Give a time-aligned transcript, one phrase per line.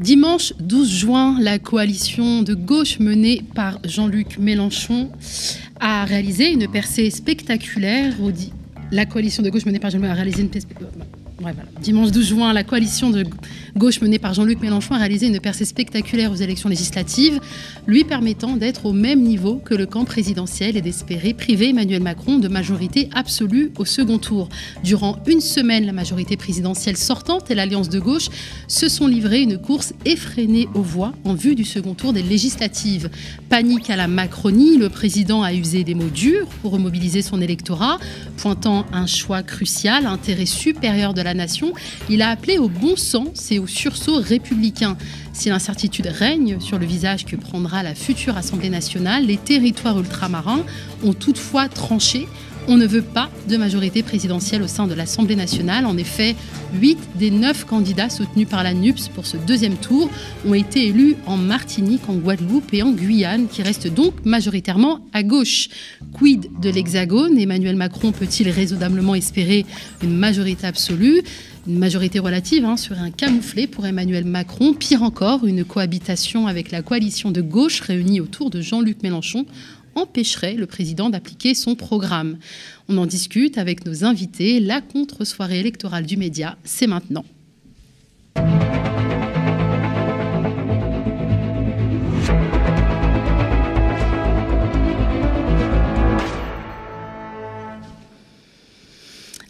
[0.00, 5.10] Dimanche 12 juin, la coalition de gauche menée par Jean-Luc Mélenchon
[5.78, 8.14] a réalisé une percée spectaculaire.
[8.92, 10.68] La coalition de gauche menée par Jean-Luc a réalisé une percée
[11.80, 13.24] Dimanche 12 juin, la coalition de
[13.76, 17.40] gauche menée par Jean-Luc Mélenchon a réalisé une percée spectaculaire aux élections législatives,
[17.86, 22.38] lui permettant d'être au même niveau que le camp présidentiel et d'espérer priver Emmanuel Macron
[22.38, 24.50] de majorité absolue au second tour.
[24.84, 28.28] Durant une semaine, la majorité présidentielle sortante et l'alliance de gauche
[28.68, 33.08] se sont livrés une course effrénée aux voix en vue du second tour des législatives.
[33.48, 37.98] Panique à la Macronie, le président a usé des mots durs pour remobiliser son électorat,
[38.36, 41.29] pointant un choix crucial, intérêt supérieur de la
[42.08, 44.96] il a appelé au bon sens et au sursaut républicain.
[45.32, 50.64] Si l'incertitude règne sur le visage que prendra la future Assemblée nationale, les territoires ultramarins
[51.04, 52.26] ont toutefois tranché
[52.70, 55.86] on ne veut pas de majorité présidentielle au sein de l'Assemblée nationale.
[55.86, 56.36] En effet,
[56.80, 60.08] 8 des 9 candidats soutenus par la NUPS pour ce deuxième tour
[60.46, 65.24] ont été élus en Martinique, en Guadeloupe et en Guyane, qui restent donc majoritairement à
[65.24, 65.68] gauche.
[66.12, 67.36] Quid de l'Hexagone?
[67.38, 69.66] Emmanuel Macron peut-il raisonnablement espérer
[70.00, 71.24] une majorité absolue?
[71.66, 74.74] Une majorité relative hein, serait un camouflet pour Emmanuel Macron.
[74.74, 79.44] Pire encore, une cohabitation avec la coalition de gauche réunie autour de Jean-Luc Mélenchon
[79.94, 82.38] empêcherait le président d'appliquer son programme.
[82.88, 84.60] On en discute avec nos invités.
[84.60, 87.24] La contre-soirée électorale du média, c'est maintenant.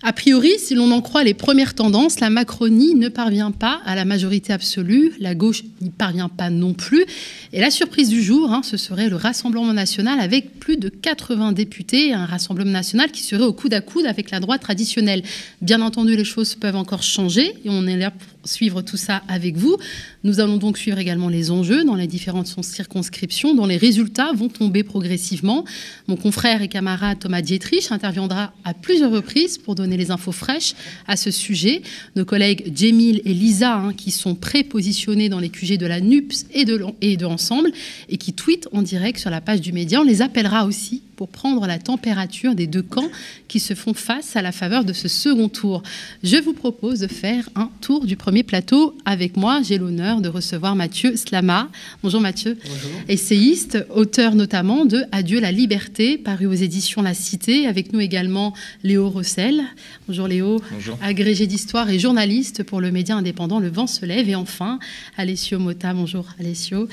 [0.03, 3.95] A priori, si l'on en croit les premières tendances, la Macronie ne parvient pas à
[3.95, 7.05] la majorité absolue, la gauche n'y parvient pas non plus.
[7.53, 11.53] Et la surprise du jour, hein, ce serait le Rassemblement national avec plus de 80
[11.53, 15.23] députés, un Rassemblement national qui serait au coude à coude avec la droite traditionnelle.
[15.61, 18.11] Bien entendu, les choses peuvent encore changer et on est là
[18.45, 19.77] suivre tout ça avec vous.
[20.25, 24.49] Nous allons donc suivre également les enjeux dans les différentes circonscriptions dont les résultats vont
[24.49, 25.65] tomber progressivement.
[26.09, 30.75] Mon confrère et camarade Thomas Dietrich interviendra à plusieurs reprises pour donner les infos fraîches
[31.07, 31.83] à ce sujet.
[32.17, 36.47] Nos collègues Jemil et Lisa, hein, qui sont prépositionnés dans les QG de la NUPS
[36.53, 37.71] et de, et de Ensemble,
[38.09, 41.29] et qui tweetent en direct sur la page du média, on les appellera aussi pour
[41.29, 43.11] prendre la température des deux camps
[43.47, 45.83] qui se font face à la faveur de ce second tour.
[46.23, 49.61] Je vous propose de faire un tour du premier plateau avec moi.
[49.63, 51.69] J'ai l'honneur de recevoir Mathieu Slama.
[52.03, 52.57] Bonjour Mathieu.
[52.65, 52.91] Bonjour.
[53.09, 57.67] Essayiste, auteur notamment de Adieu la liberté, paru aux éditions La Cité.
[57.67, 59.61] Avec nous également Léo Rossel.
[60.09, 60.63] Bonjour Léo.
[60.73, 60.97] Bonjour.
[61.03, 64.31] Agrégé d'histoire et journaliste pour le média indépendant Le Vent se lève.
[64.31, 64.79] Et enfin,
[65.19, 65.93] Alessio Mota.
[65.93, 66.89] Bonjour Alessio.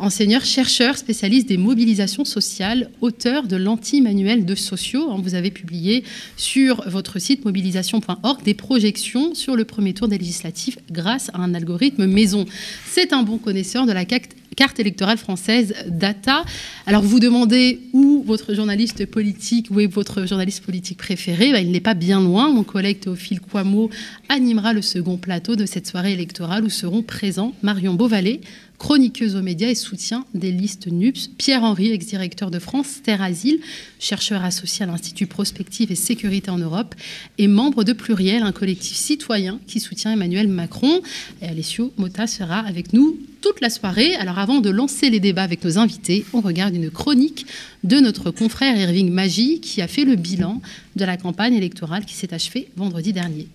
[0.00, 5.10] Enseigneur, chercheur, spécialiste des mobilisations sociales, auteur de l'anti-manuel de sociaux.
[5.10, 6.02] Hein, vous avez publié
[6.38, 11.52] sur votre site mobilisation.org des projections sur le premier tour des législatives grâce à un
[11.52, 12.46] algorithme maison.
[12.86, 16.44] C'est un bon connaisseur de la carte électorale française Data.
[16.86, 21.52] Alors vous demandez où votre journaliste politique, où est votre journaliste politique préféré?
[21.52, 22.50] Ben, Il n'est pas bien loin.
[22.50, 23.90] Mon collègue Théophile Quamo
[24.30, 28.40] animera le second plateau de cette soirée électorale où seront présents Marion Beauvalet,
[28.78, 31.30] chroniqueuse aux médias et soutien des listes NUPS.
[31.36, 33.60] Pierre-Henri, ex-directeur de France Terre Asile,
[33.98, 36.94] chercheur associé à l'Institut Prospective et Sécurité en Europe,
[37.38, 41.00] et membre de Pluriel, un collectif citoyen qui soutient Emmanuel Macron.
[41.42, 44.14] Et Alessio Mota sera avec nous toute la soirée.
[44.14, 47.46] Alors avant de lancer les débats avec nos invités, on regarde une chronique
[47.84, 50.62] de notre confrère Irving Magie qui a fait le bilan
[50.96, 53.48] de la campagne électorale qui s'est achevée vendredi dernier.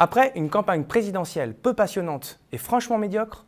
[0.00, 3.46] Après une campagne présidentielle peu passionnante et franchement médiocre,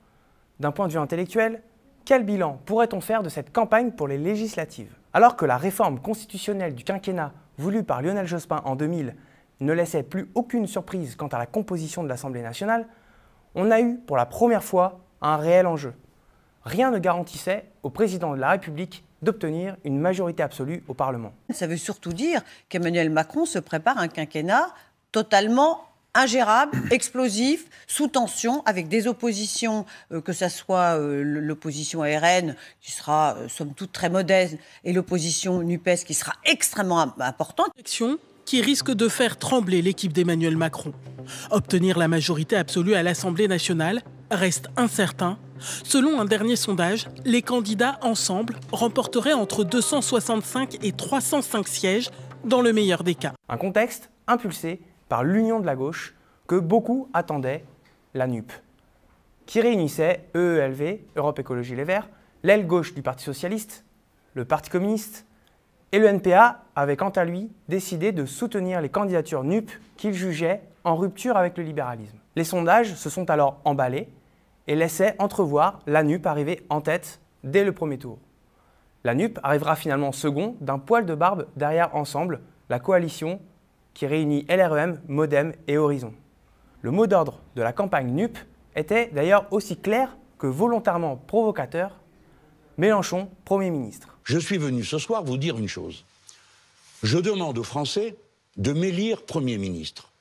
[0.59, 1.63] d'un point de vue intellectuel,
[2.05, 4.93] quel bilan pourrait-on faire de cette campagne pour les législatives?
[5.13, 9.15] Alors que la réforme constitutionnelle du quinquennat voulue par Lionel Jospin en 2000
[9.61, 12.89] ne laissait plus aucune surprise quant à la composition de l'Assemblée nationale,
[13.55, 15.95] on a eu pour la première fois un réel enjeu.
[16.65, 21.33] Rien ne garantissait au président de la République d'obtenir une majorité absolue au Parlement.
[21.51, 24.69] Ça veut surtout dire qu'Emmanuel Macron se prépare un quinquennat
[25.13, 32.55] totalement ingérable, explosif, sous tension, avec des oppositions, euh, que ce soit euh, l'opposition RN,
[32.81, 37.71] qui sera, euh, somme toute, très modeste, et l'opposition NUPES, qui sera extrêmement importante.
[38.47, 40.93] qui risque de faire trembler l'équipe d'Emmanuel Macron.
[41.53, 45.39] Obtenir la majorité absolue à l'Assemblée nationale reste incertain.
[45.85, 52.11] Selon un dernier sondage, les candidats ensemble remporteraient entre 265 et 305 sièges
[52.45, 53.35] dans le meilleur des cas.
[53.49, 56.15] Un contexte impulsé par l'union de la gauche
[56.47, 57.65] que beaucoup attendaient,
[58.15, 58.53] la NUP,
[59.45, 62.09] qui réunissait EELV, Europe Écologie Les Verts,
[62.45, 63.85] l'aile gauche du Parti Socialiste,
[64.35, 65.27] le Parti Communiste,
[65.91, 70.63] et le NPA avait quant à lui décidé de soutenir les candidatures NUP qu'il jugeait
[70.85, 72.17] en rupture avec le libéralisme.
[72.37, 74.09] Les sondages se sont alors emballés
[74.69, 78.19] et laissaient entrevoir la NUP arriver en tête dès le premier tour.
[79.03, 83.41] La NUP arrivera finalement second d'un poil de barbe derrière Ensemble, la coalition
[83.95, 86.15] qui réunit LREM, Modem et Horizon.
[86.83, 88.39] Le mot d'ordre de la campagne NUP
[88.77, 92.01] était d'ailleurs aussi clair que volontairement provocateur
[92.79, 94.17] Mélenchon, Premier ministre.
[94.25, 96.05] Je suis venu ce soir vous dire une chose.
[97.03, 98.17] Je demande aux Français
[98.57, 100.13] de m'élire Premier ministre.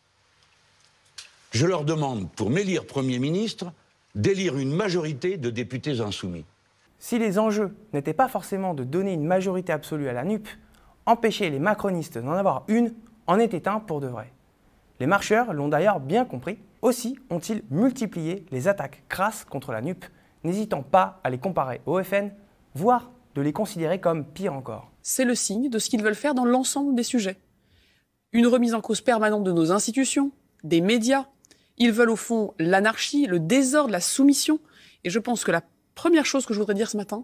[1.51, 3.71] Je leur demande, pour m'élire Premier ministre,
[4.15, 6.45] d'élire une majorité de députés insoumis.
[6.99, 10.47] Si les enjeux n'étaient pas forcément de donner une majorité absolue à la NUP,
[11.05, 12.93] empêcher les macronistes d'en avoir une
[13.29, 14.33] en était un pour de vrai.
[14.99, 16.57] Les marcheurs l'ont d'ailleurs bien compris.
[16.81, 20.03] Aussi ont-ils multiplié les attaques crasses contre la NUP,
[20.43, 22.31] n'hésitant pas à les comparer au FN,
[22.73, 24.89] voire de les considérer comme pire encore.
[25.03, 27.37] C'est le signe de ce qu'ils veulent faire dans l'ensemble des sujets.
[28.31, 30.31] Une remise en cause permanente de nos institutions,
[30.63, 31.27] des médias.
[31.77, 34.59] Ils veulent au fond l'anarchie, le désordre, la soumission.
[35.03, 35.61] Et je pense que la
[35.93, 37.23] première chose que je voudrais dire ce matin,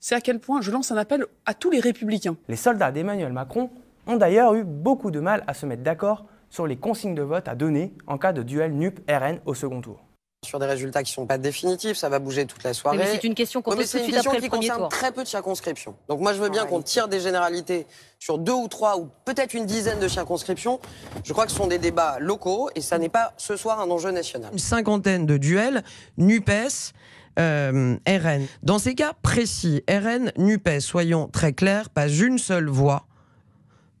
[0.00, 2.36] c'est à quel point je lance un appel à tous les républicains.
[2.48, 3.70] Les soldats d'Emmanuel Macron
[4.06, 7.48] ont d'ailleurs eu beaucoup de mal à se mettre d'accord sur les consignes de vote
[7.48, 10.00] à donner en cas de duel NUP-RN au second tour.
[10.44, 12.98] Sur des résultats qui ne sont pas définitifs, ça va bouger toute la soirée.
[12.98, 14.76] mais c'est une question qu'on pose tout de suite après le premier tour.
[14.76, 14.88] tour.
[14.88, 15.96] très peu de circonscriptions.
[16.08, 17.86] Donc moi je veux bien qu'on tire des généralités
[18.18, 20.80] sur deux ou trois ou peut-être une dizaine de circonscriptions.
[21.24, 23.90] Je crois que ce sont des débats locaux et ça n'est pas ce soir un
[23.90, 24.50] enjeu national.
[24.52, 25.82] Une cinquantaine de duels,
[26.18, 26.92] NUPES,
[27.38, 28.46] euh, RN.
[28.62, 33.06] Dans ces cas précis, RN, NUPES, soyons très clairs, pas une seule voix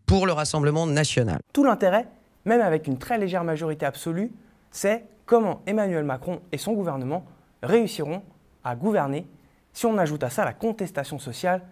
[0.06, 1.40] pour le Rassemblement national.
[1.52, 2.08] Tout l'intérêt,
[2.44, 4.30] même avec une très légère majorité absolue,
[4.70, 7.24] c'est comment Emmanuel Macron et son gouvernement
[7.62, 8.22] réussiront
[8.62, 9.26] à gouverner
[9.72, 11.62] si on ajoute à ça la contestation sociale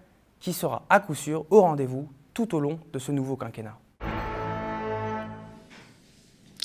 [0.41, 3.79] qui sera à coup sûr au rendez-vous tout au long de ce nouveau quinquennat.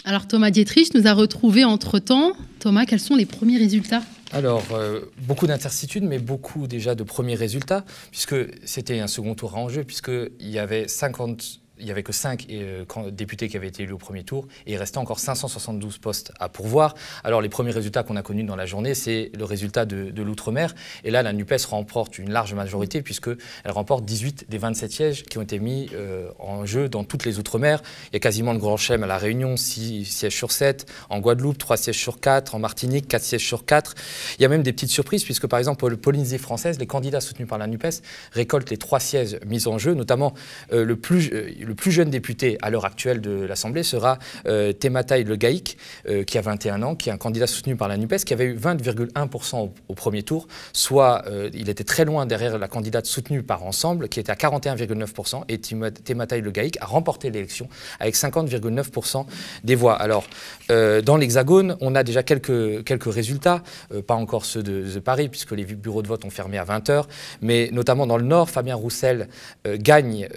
[0.06, 2.32] Alors Thomas Dietrich nous a retrouvés entre-temps.
[2.60, 4.02] Thomas, quels sont les premiers résultats?
[4.34, 9.55] Alors, euh, beaucoup d'incertitudes, mais beaucoup déjà de premiers résultats, puisque c'était un second tour
[9.55, 13.67] à enjeu, puisqu'il y avait 50 il n'y avait que 5 euh, députés qui avaient
[13.67, 16.96] été élus au premier tour et il restait encore 572 postes à pourvoir.
[17.24, 20.74] Alors les premiers résultats qu'on a connus dans la journée, c'est le résultat de, l'outre-mer.
[21.03, 25.38] Et là, la NUPES remporte une large majorité puisqu'elle remporte 18 des 27 sièges qui
[25.38, 27.81] ont été mis euh, en jeu dans toutes les outre-mer.
[28.12, 31.19] Il y a quasiment le grand chem à La Réunion, 6 sièges sur 7, en
[31.19, 33.96] Guadeloupe, 3 sièges sur 4, en Martinique, 4 sièges sur 4.
[34.39, 37.22] Il y a même des petites surprises puisque par exemple, pour Polynésie française, les candidats
[37.22, 40.34] soutenus par la NUPES récoltent les 3 sièges mis en jeu, notamment
[40.74, 41.29] euh, le plus
[41.68, 46.38] le plus jeune député à l'heure actuelle de l'Assemblée sera euh, Le Gaïk, euh, qui
[46.38, 49.70] a 21 ans, qui est un candidat soutenu par la NUPES, qui avait eu 20,1%
[49.88, 54.08] au, premier tour, soit euh, il était très loin derrière la candidate soutenue par Ensemble,
[54.08, 57.68] qui était à 41,9%, et Tematai Le Gaïk a remporté l'élection
[58.00, 59.26] avec 50,9%
[59.64, 59.96] des voix.
[59.96, 60.26] Alors,
[60.70, 63.64] dans l'Hexagone, on a déjà quelques, quelques résultats,
[64.06, 67.06] pas encore ceux de, de, Paris, puisque les bureaux de vote ont fermé à 20h,
[67.42, 69.28] mais notamment dans le Nord, Fabien Roussel
[69.66, 70.28] gagne,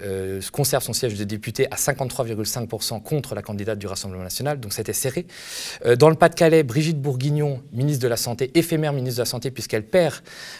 [0.51, 4.93] conserve son siège de député à 53,5% contre la candidate du Rassemblement national, donc c'était
[4.93, 5.25] serré.
[5.85, 9.51] Euh, dans le Pas-de-Calais, Brigitte Bourguignon, ministre de la Santé, éphémère ministre de la Santé,
[9.51, 10.15] puisqu'elle perd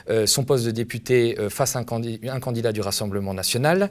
[0.10, 3.90] euh, son poste de député euh, face à un, candidat du Rassemblement national.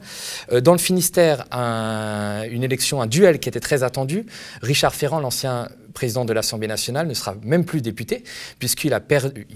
[0.62, 4.26] dans le Finistère, une élection, un duel qui était très attendu.
[4.62, 8.24] Richard Ferrand, l'ancien président de l'Assemblée nationale, ne sera même plus député,
[8.58, 9.46] puisqu'il a perdu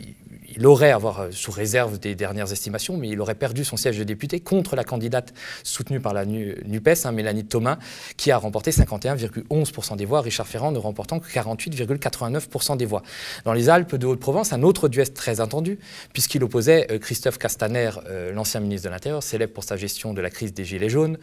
[0.56, 3.98] il aurait, avoir euh, sous réserve des dernières estimations, mais il aurait perdu son siège
[3.98, 5.32] de député contre la candidate
[5.62, 7.78] soutenue par la NUPES, hein, Mélanie Thomas,
[8.16, 13.02] qui a remporté 51,11% des voix, Richard Ferrand ne remportant que 48,89% des voix.
[13.44, 15.78] Dans les Alpes de Haute-Provence, un autre duel très attendu,
[16.12, 20.20] puisqu'il opposait euh, Christophe Castaner, euh, l'ancien ministre de l'Intérieur, célèbre pour sa gestion de
[20.20, 21.18] la crise des Gilets jaunes,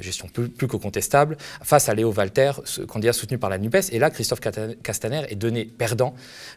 [0.00, 2.52] gestion plus, que contestable, face à Léo Walter,
[2.88, 3.92] candidat soutenu par la NUPES.
[3.92, 4.40] Et là, Christophe
[4.82, 6.14] Castaner est donné perdant,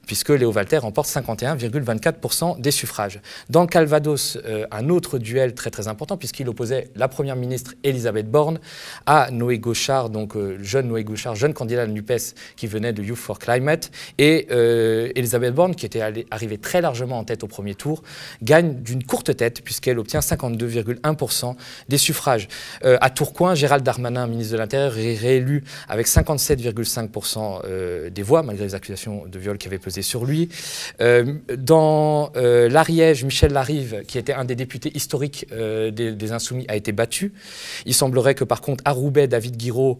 [0.07, 3.19] puisque Léo Walter remporte 51,24% 4% des suffrages.
[3.49, 8.29] Dans Calvados, euh, un autre duel très très important puisqu'il opposait la première ministre Elisabeth
[8.29, 8.59] Borne
[9.05, 13.03] à Noé Gauchard, donc euh, jeune Noé Gauchard, jeune candidat de l'UPES qui venait de
[13.03, 16.01] Youth for Climate, et euh, Elisabeth Borne, qui était
[16.31, 18.03] arrivée très largement en tête au premier tour,
[18.41, 21.55] gagne d'une courte tête puisqu'elle obtient 52,1%
[21.87, 22.47] des suffrages.
[22.83, 28.75] à Tourcoing, Gérald Darmanin, ministre de l'Intérieur, est réélu avec 57,5% des voix malgré les
[28.75, 30.49] accusations de viol qui avaient pesé sur lui.
[31.57, 36.91] dans Dans l'Ariège, Michel Larive, qui était un des députés historiques des, Insoumis, a été
[36.91, 37.33] battu.
[37.85, 39.97] Il semblerait que par contre, à Roubaix, David Guiraud,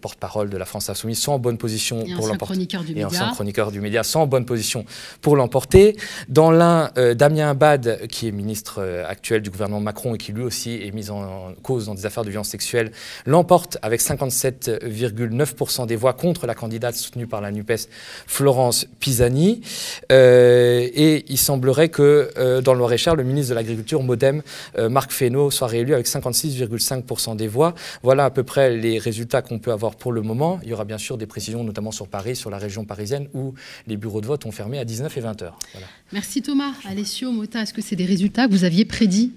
[0.00, 2.68] porte-parole de la France Insoumise, sont en bonne position pour l'emporter.
[2.94, 4.84] Et ancien chroniqueur du média, sont en bonne position
[5.22, 5.96] pour l'emporter.
[6.28, 10.82] Dans l'un, Damien Abad, qui est ministre actuel du gouvernement Macron et qui lui aussi
[10.82, 12.92] est mis en cause dans des affaires de violence sexuelle,
[13.24, 17.88] l'emporte avec 57,9% des voix contre la candidate soutenue par la NUPES,
[18.26, 19.62] Florence Pisani.
[20.12, 24.42] Euh, et il semblerait que euh, dans le Loir-et-Cher, le ministre de l'Agriculture, Modem,
[24.78, 27.74] euh, Marc Fesneau, soit réélu avec 56,5% des voix.
[28.02, 30.60] Voilà à peu près les résultats qu'on peut avoir pour le moment.
[30.62, 33.54] Il y aura bien sûr des précisions, notamment sur Paris, sur la région parisienne, où
[33.86, 35.58] les bureaux de vote ont fermé à 19 et 20 heures.
[36.12, 36.72] Merci Thomas.
[36.84, 39.32] Alessio Mota, est-ce que c'est des résultats que vous aviez prédits?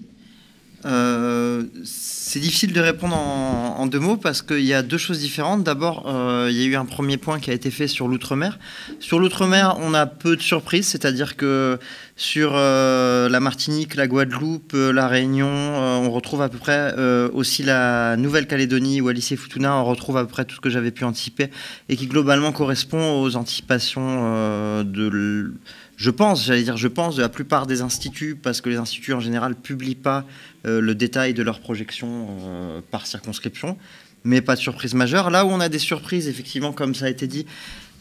[0.85, 5.63] Euh, c'est difficile de répondre en, deux mots parce qu'il y a deux choses différentes.
[5.63, 8.59] D'abord, euh, il y a eu un premier point qui a été fait sur l'outre-mer.
[8.99, 11.79] Sur l'outre-mer, on a peu de surprises, c'est-à-dire que
[12.15, 16.93] sur euh, la Martinique, la Guadeloupe, la Réunion, on retrouve à peu près
[17.33, 20.91] aussi la Nouvelle-Calédonie, Wallis et Futuna, on retrouve à peu près tout ce que j'avais
[20.91, 21.49] pu anticiper
[21.89, 25.53] et qui globalement correspond aux anticipations de
[25.97, 29.13] je pense, j'allais dire je pense, de la plupart des instituts, parce que les instituts
[29.13, 30.25] en général publient pas
[30.67, 33.77] le détail de leurs projections euh, par circonscription,
[34.23, 35.29] mais pas de surprise majeure.
[35.29, 37.45] Là où on a des surprises, effectivement, comme ça a été dit,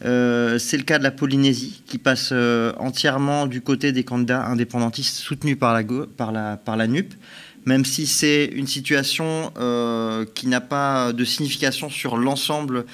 [0.05, 2.33] euh, c'est le cas de la Polynésie, qui passe
[2.79, 7.15] entièrement du côté des candidats indépendantistes soutenus par la NUP
[7.67, 9.53] même si c'est une situation
[10.35, 12.87] qui n'a pas de signification sur l'ensemble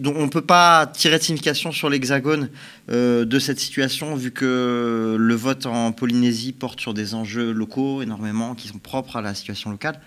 [0.00, 2.48] dont on ne peut pas tirer de signification sur l'hexagone
[2.90, 8.02] euh, de cette situation, vu que le vote en Polynésie porte sur des enjeux locaux
[8.02, 10.00] énormément, qui sont propres à la situation locale.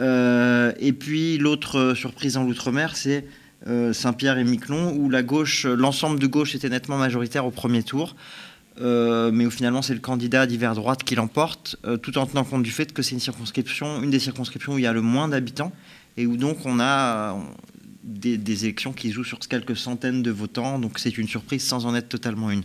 [0.00, 3.26] Euh, et puis l'autre surprise en l'outre-mer, c'est
[3.66, 8.14] euh, Saint-Pierre et Miquelon, où l'ensemble de gauche était nettement majoritaire au premier tour.
[8.80, 12.70] Mais où finalement c'est le candidat d'hiver droite qui l'emporte, tout en tenant compte du
[12.70, 15.72] fait que c'est une circonscription, une des circonscriptions où il y a le moins d'habitants
[16.16, 17.36] et où donc on a,
[18.04, 21.94] des, élections qui jouent sur quelques centaines de votants, donc c'est une surprise sans en
[21.94, 22.62] être totalement une.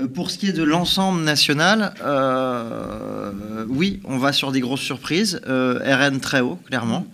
[0.00, 4.80] Euh, pour ce qui est de l'ensemble national, euh, oui, on va sur des grosses
[4.80, 5.40] surprises.
[5.46, 7.06] Euh, RN très haut, clairement.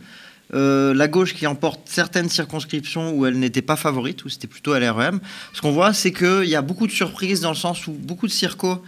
[0.50, 5.20] La gauche qui emporte certaines circonscriptions où elle n'était pas favorite, où c'était plutôt LREM.
[5.52, 8.26] Ce qu'on voit, c'est qu'il y a beaucoup de surprises dans le sens où beaucoup
[8.26, 8.82] de circos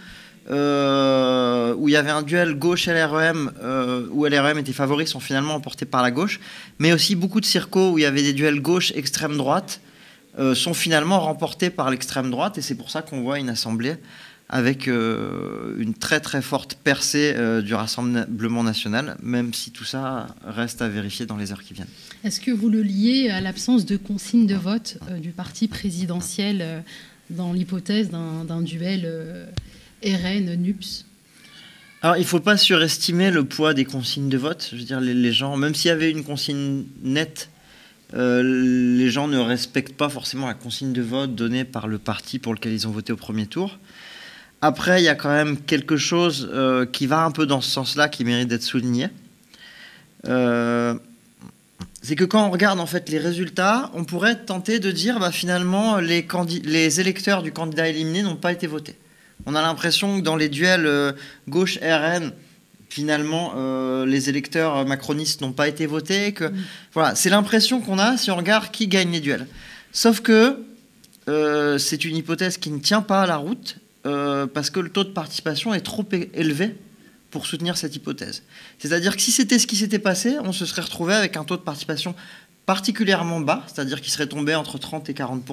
[0.49, 5.53] euh, où il y avait un duel gauche-LREM, euh, où LREM était favori, sont finalement
[5.53, 6.39] emportés par la gauche,
[6.79, 9.81] mais aussi beaucoup de circos où il y avait des duels gauche-extrême droite,
[10.39, 13.97] euh, sont finalement remportés par l'extrême droite, et c'est pour ça qu'on voit une assemblée
[14.51, 20.89] avec une très très forte percée du Rassemblement national, même si tout ça reste à
[20.89, 21.87] vérifier dans les heures qui viennent.
[22.23, 26.83] Est-ce que vous le liez à l'absence de consigne de vote du parti présidentiel
[27.29, 29.09] dans l'hypothèse d'un duel
[30.03, 31.05] RN, NUPS
[32.03, 34.69] alors, il ne faut pas surestimer le poids des consignes de vote.
[34.71, 37.51] Je veux dire, les, gens, même s'il y avait une consigne nette,
[38.15, 38.41] euh,
[38.97, 42.55] les gens ne respectent pas forcément la consigne de vote donnée par le parti pour
[42.55, 43.77] lequel ils ont voté au premier tour.
[44.61, 47.69] Après, il y a quand même quelque chose euh, qui va un peu dans ce
[47.69, 49.09] sens-là, qui mérite d'être souligné.
[50.27, 50.93] Euh,
[52.03, 55.31] c'est que quand on regarde en fait les résultats, on pourrait tenter de dire bah,
[55.31, 56.27] finalement les,
[56.63, 58.95] les électeurs du candidat éliminé n'ont pas été votés.
[59.45, 61.13] On a l'impression que dans les duels euh,
[61.49, 62.31] gauche-RN,
[62.89, 66.33] finalement, euh, les électeurs macronistes n'ont pas été votés.
[66.33, 66.55] Que, mm.
[66.93, 69.47] voilà, c'est l'impression qu'on a si on regarde qui gagne les duels.
[69.91, 70.57] Sauf que
[71.29, 75.03] euh, c'est une hypothèse qui ne tient pas à la route parce que le taux
[75.03, 76.75] de participation est trop élevé
[77.31, 78.43] pour soutenir cette hypothèse.
[78.77, 81.57] C'est-à-dire que si c'était ce qui s'était passé, on se serait retrouvé avec un taux
[81.57, 82.13] de participation
[82.65, 85.43] particulièrement bas, c'est-à-dire qu'il serait tombé entre 30 et 40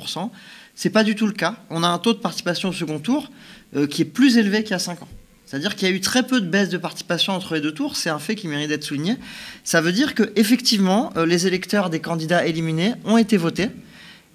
[0.74, 1.56] C'est pas du tout le cas.
[1.70, 3.30] On a un taux de participation au second tour
[3.76, 5.08] euh, qui est plus élevé qu'il y a 5 ans.
[5.46, 7.96] C'est-à-dire qu'il y a eu très peu de baisse de participation entre les deux tours.
[7.96, 9.16] C'est un fait qui mérite d'être souligné.
[9.64, 13.70] Ça veut dire que effectivement, euh, les électeurs des candidats éliminés ont été votés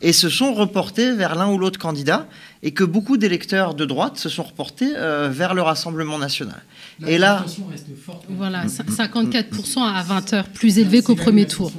[0.04, 2.28] et se sont reportés vers l'un ou l'autre candidat,
[2.62, 6.62] et que beaucoup d'électeurs de droite se sont reportés euh, vers le Rassemblement national.
[7.08, 8.26] et là, reste forte.
[8.30, 11.72] voilà, 54% à 20 heures, plus élevé qu'au premier tour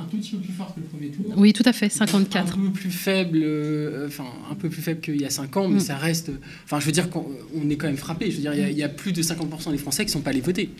[0.00, 1.24] un tout petit peu plus fort que le premier tour.
[1.36, 2.54] Oui, tout à fait, 54.
[2.54, 5.68] Un peu plus faible, euh, enfin un peu plus faible qu'il y a 5 ans,
[5.68, 5.80] mais mm.
[5.80, 6.30] ça reste.
[6.64, 7.24] Enfin, je veux dire qu'on
[7.68, 8.30] est quand même frappé.
[8.30, 10.30] Je veux dire, il y, a, plus de 50% des Français qui ne sont pas
[10.30, 10.70] allés voter.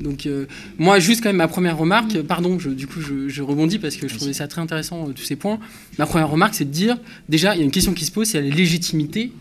[0.00, 0.46] Donc, euh,
[0.78, 2.22] moi, juste quand même ma première remarque, mm.
[2.24, 5.24] pardon, je, du coup, je, rebondis parce que je trouvais ça très intéressant euh, tous
[5.24, 5.58] ces points.
[5.98, 8.28] Ma première remarque, c'est de dire déjà, il y a une question qui se pose,
[8.28, 9.32] c'est la légitimité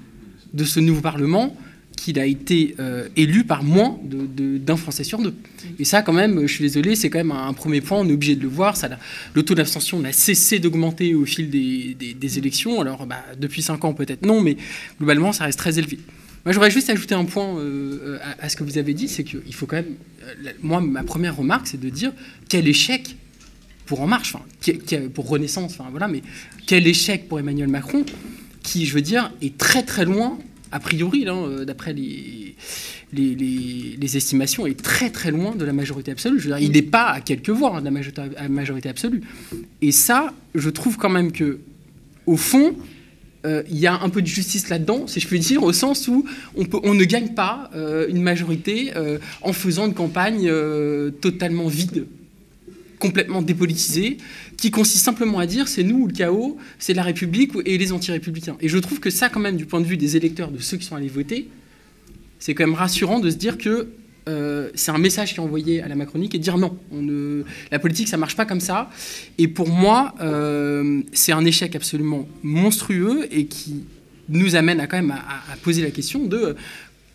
[0.54, 1.56] de ce nouveau Parlement
[2.00, 5.36] qu'il a été euh, élu par moins d'un Français sur deux.
[5.80, 8.14] Et ça, quand même, je suis désolé, c'est quand même un, premier point, on est
[8.14, 8.76] obligé de le voir.
[9.34, 12.82] Le taux d'abstention n'a cessé d'augmenter au fil des, élections.
[12.82, 14.58] Alors, bah, depuis cinq ans, peut-être non, mais
[14.98, 16.00] globalement, ça reste très élevé.
[16.46, 19.54] Moi, j'aurais juste ajouté un point euh, à, ce que vous avez dit, c'est qu'il
[19.54, 19.96] faut quand même.
[20.62, 22.14] moi, ma première remarque, c'est de dire
[22.48, 23.16] quel échec
[23.86, 24.36] pour En Marche,
[25.16, 26.22] pour Renaissance, voilà, mais
[26.68, 28.06] quel échec pour Emmanuel Macron,
[28.62, 30.38] qui, je veux dire, est très très loin,
[30.72, 32.56] a priori, euh, d'après les,
[33.14, 36.40] les, estimations, est très très loin de la majorité absolue.
[36.40, 39.22] Je veux dire, il n'est pas à quelques voix hein, de la majorité, absolue.
[39.82, 41.60] Et ça, je trouve quand même que,
[42.26, 42.76] au fond,
[43.46, 46.08] euh, il y a un peu de justice là-dedans, si je puis dire, au sens
[46.08, 48.92] où on, peut, on ne gagne pas euh, une majorité
[49.42, 50.52] en faisant une campagne
[51.22, 52.06] totalement vide
[53.00, 54.18] complètement dépolitisé,
[54.62, 57.92] qui consiste simplement à dire c'est nous ou le chaos, c'est la République et les
[57.92, 58.58] anti-républicains.
[58.62, 60.78] Et je trouve que ça, quand même, du point de vue des électeurs, de ceux
[60.78, 61.50] qui sont allés voter,
[62.40, 63.90] c'est quand même rassurant de se dire que
[64.28, 67.02] euh, c'est un message qui est envoyé à la Macronie et de dire non, on
[67.02, 68.90] ne, la politique ça marche pas comme ça.
[69.38, 73.84] Et pour moi, euh, c'est un échec absolument monstrueux et qui
[74.30, 76.56] nous amène à quand même à poser la question de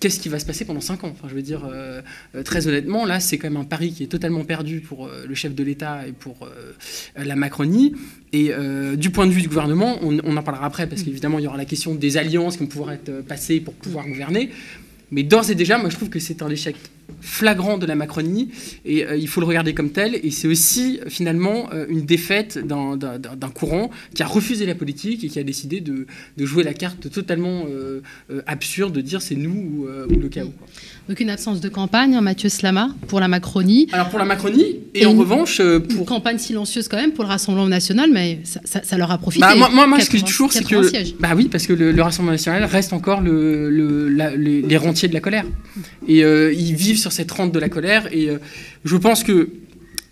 [0.04, 2.02] qu'est-ce qui va se passer pendant 5 ans je veux dire, euh,
[2.34, 5.24] euh, très honnêtement, là, c'est quand même un pari qui est totalement perdu pour euh,
[5.26, 6.46] le chef de l'État et pour
[7.16, 7.94] la Macronie.
[8.34, 8.50] Et
[8.96, 11.46] du point de vue du gouvernement, on, on en parlera après, parce qu'évidemment, il y
[11.46, 14.50] aura la question des alliances qui vont pouvoir être passées pour pouvoir gouverner.
[15.10, 16.76] Mais d'ores et déjà, moi, je trouve que c'est un échec
[17.24, 18.50] flagrant de la Macronie
[18.84, 20.20] et euh, il faut le regarder comme tel.
[20.22, 25.28] Et c'est aussi finalement euh, une défaite d'un courant qui a refusé la politique et
[25.28, 26.06] qui a décidé de,
[26.38, 28.00] jouer la carte totalement euh,
[28.46, 30.52] absurde de dire c'est nous ou, le chaos.
[31.08, 33.88] Donc une absence de campagne, hein, Mathieu Slama, pour la Macronie.
[33.92, 35.58] Alors pour la Macronie, et, en revanche...
[35.58, 36.00] pour...
[36.00, 39.40] Une campagne silencieuse quand même pour le Rassemblement national, mais ça, leur a profité.
[39.40, 41.20] Bah, moi, moi, ce que je dis toujours, c'est que...
[41.20, 43.68] Bah oui, parce que le, Rassemblement national reste encore le,
[44.36, 45.44] les rentiers de la colère.
[46.06, 48.08] Et ils vivent sur cette rente de la colère.
[48.12, 48.38] Et euh,
[48.84, 49.50] je pense que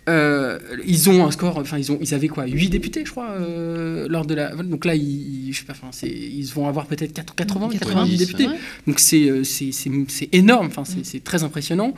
[0.09, 3.29] euh, ils ont un score, enfin ils ont, ils avaient quoi, 8 députés, je crois,
[3.31, 4.53] euh, lors de la.
[4.55, 8.47] Donc là, ils, je sais pas, enfin, ils vont avoir peut-être 80, 90 députés.
[8.85, 11.93] Donc c'est, c'est, énorme, enfin c'est, très impressionnant.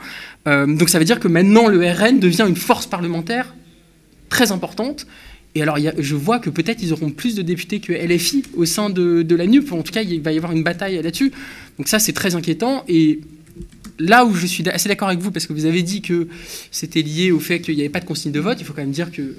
[0.46, 3.54] donc ça veut dire que maintenant le RN devient une force parlementaire
[4.28, 5.06] très importante.
[5.56, 8.90] Et alors, je vois que peut-être ils auront plus de députés que LFI au sein
[8.90, 9.72] de, de la NUP.
[9.72, 11.32] En tout cas, il va y avoir une bataille là-dessus.
[11.78, 12.84] Donc ça, c'est très inquiétant.
[12.88, 13.20] Et
[13.98, 16.28] là où je suis assez d'accord avec vous, parce que vous avez dit que
[16.70, 18.82] c'était lié au fait qu'il n'y avait pas de consigne de vote, il faut quand
[18.82, 19.34] même dire que euh,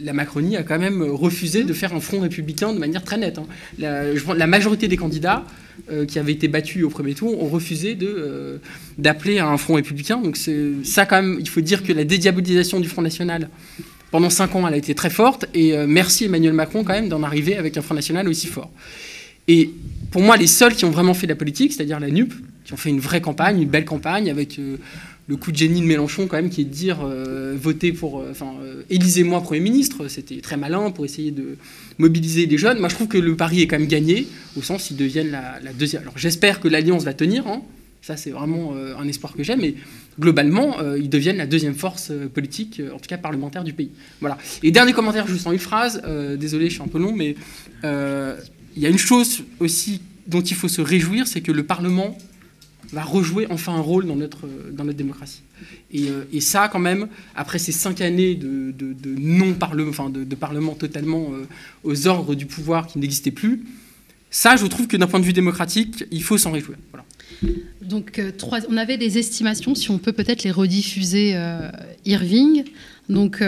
[0.00, 3.38] la Macronie a quand même refusé de faire un front républicain de manière très nette.
[3.38, 3.46] Hein.
[3.78, 5.44] La, majorité des candidats
[5.90, 8.58] euh, qui avaient été battus au premier tour ont refusé euh,
[8.98, 10.20] d'appeler à un front républicain.
[10.20, 13.48] Donc ça, quand même, il faut dire que la dédiabolisation du Front National
[14.10, 15.46] pendant cinq ans, elle a été très forte.
[15.54, 18.70] Et merci Emmanuel Macron quand même d'en arriver avec un Front National aussi fort.
[19.48, 19.70] Et
[20.10, 22.32] pour moi, les seuls qui ont vraiment fait de la politique, c'est-à-dire la NUP,
[22.66, 24.76] qui ont fait une vraie campagne, une belle campagne, avec euh,
[25.28, 28.20] le coup de génie de Mélenchon quand même, qui est de dire euh, votez pour,
[28.20, 28.54] euh, enfin,
[28.90, 30.08] élisez-moi Premier ministre.
[30.08, 31.56] C'était très malin pour essayer de
[31.98, 32.80] mobiliser les jeunes.
[32.80, 34.26] Moi, je trouve que le pari est quand même gagné,
[34.56, 36.02] au sens qu'ils deviennent la, deuxième.
[36.02, 37.46] Alors, j'espère que l'alliance va tenir.
[37.46, 37.62] Hein.
[38.02, 39.74] Ça, c'est vraiment un espoir que j'ai, mais
[40.20, 43.90] globalement, ils deviennent la deuxième force politique, en tout cas parlementaire du pays.
[44.20, 44.38] Voilà.
[44.62, 46.00] Et dernier commentaire, juste en une phrase.
[46.38, 47.34] désolé, je suis un peu long, mais
[47.82, 52.16] il y a une chose aussi dont il faut se réjouir, c'est que le Parlement
[52.92, 55.42] va rejouer enfin un rôle dans notre, dans notre démocratie.
[55.92, 60.34] Et, euh, et ça, quand même, après ces cinq années de, de, non-parlement, enfin de,
[60.34, 61.46] parlement totalement euh,
[61.84, 63.64] aux ordres du pouvoir qui n'existait plus,
[64.30, 66.76] ça, je trouve que d'un point de vue démocratique, il faut s'en réjouir.
[67.80, 71.40] Donc, euh, trois, on avait des estimations, si on peut peut-être les rediffuser,
[72.04, 72.64] Irving.
[73.08, 73.42] Donc,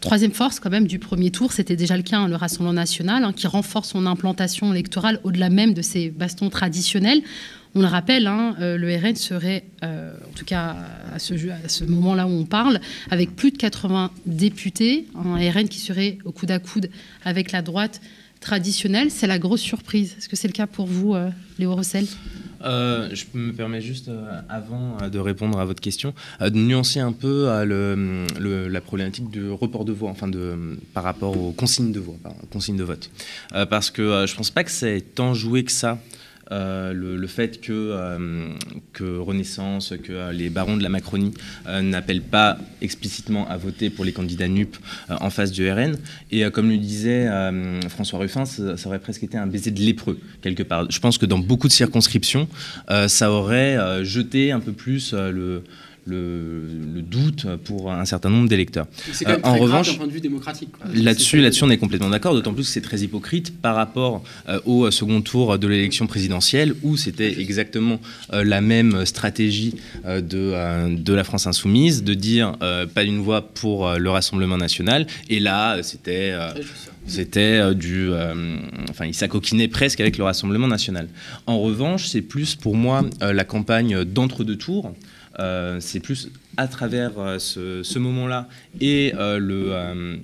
[0.00, 3.22] troisième force quand même du premier tour, c'était déjà le cas, hein, le Rassemblement national,
[3.22, 7.22] hein, qui renforce son implantation électorale au-delà même de ses bastons traditionnels.
[7.74, 10.76] On le rappelle, hein, euh, le RN serait, euh, en tout cas
[11.12, 16.18] à ce, moment-là où on parle, avec plus de 80 députés, un RN qui serait
[16.24, 16.90] au coude à coude
[17.24, 18.00] avec la droite
[18.40, 19.10] traditionnelle.
[19.10, 20.14] C'est la grosse surprise.
[20.16, 21.28] Est-ce que c'est le cas pour vous, euh,
[21.58, 22.06] Léo Rossel?
[22.60, 24.10] Je me permets juste,
[24.48, 29.92] avant de répondre à votre question, de nuancer un peu la problématique du report de
[29.92, 30.28] voix, enfin
[30.92, 32.16] par rapport aux consignes de voix,
[32.50, 33.10] consignes de vote.
[33.70, 36.00] parce que je ne pense pas que c'est tant joué que ça
[36.50, 38.48] euh, le, fait que, euh,
[38.94, 41.34] que Renaissance, que euh, les barons de la Macronie
[41.66, 44.76] n'appellent pas explicitement à voter pour les candidats NUP
[45.08, 45.96] en face du RN.
[46.30, 47.28] Et comme le disait
[47.88, 50.90] François Ruffin, ça, aurait presque été un baiser de lépreux, quelque part.
[50.90, 52.48] Je pense que dans beaucoup de circonscriptions,
[53.08, 55.62] ça aurait jeté un peu plus le
[56.08, 58.86] le, doute pour un certain nombre d'électeurs.
[59.42, 60.70] En revanche, d'un point de vue démocratique.
[60.94, 62.34] Là-dessus, là-dessus, on est complètement d'accord.
[62.34, 64.22] D'autant plus que c'est très hypocrite par rapport
[64.66, 68.00] au second tour de l'élection présidentielle où c'était exactement
[68.32, 72.56] la même stratégie de, de la France insoumise de dire
[72.94, 75.06] pas une voix pour le Rassemblement national.
[75.28, 76.34] Et là, c'était
[77.08, 78.10] c'était euh, du.
[78.12, 78.58] Euh,
[78.90, 81.08] enfin, il s'acoquinait presque avec le Rassemblement national.
[81.46, 84.94] En revanche, c'est plus pour moi euh, la campagne d'entre-deux tours.
[85.80, 88.48] C'est plus à travers ce, ce moment-là
[88.80, 90.18] et le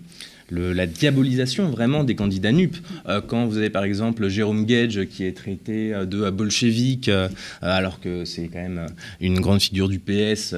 [0.50, 2.76] la diabolisation vraiment des candidats NUP.
[3.08, 7.28] Euh, quand vous avez par exemple Jérôme Gage qui est traité euh, de bolchevique, euh,
[7.62, 8.86] alors que c'est quand même
[9.20, 10.54] une grande figure du PS,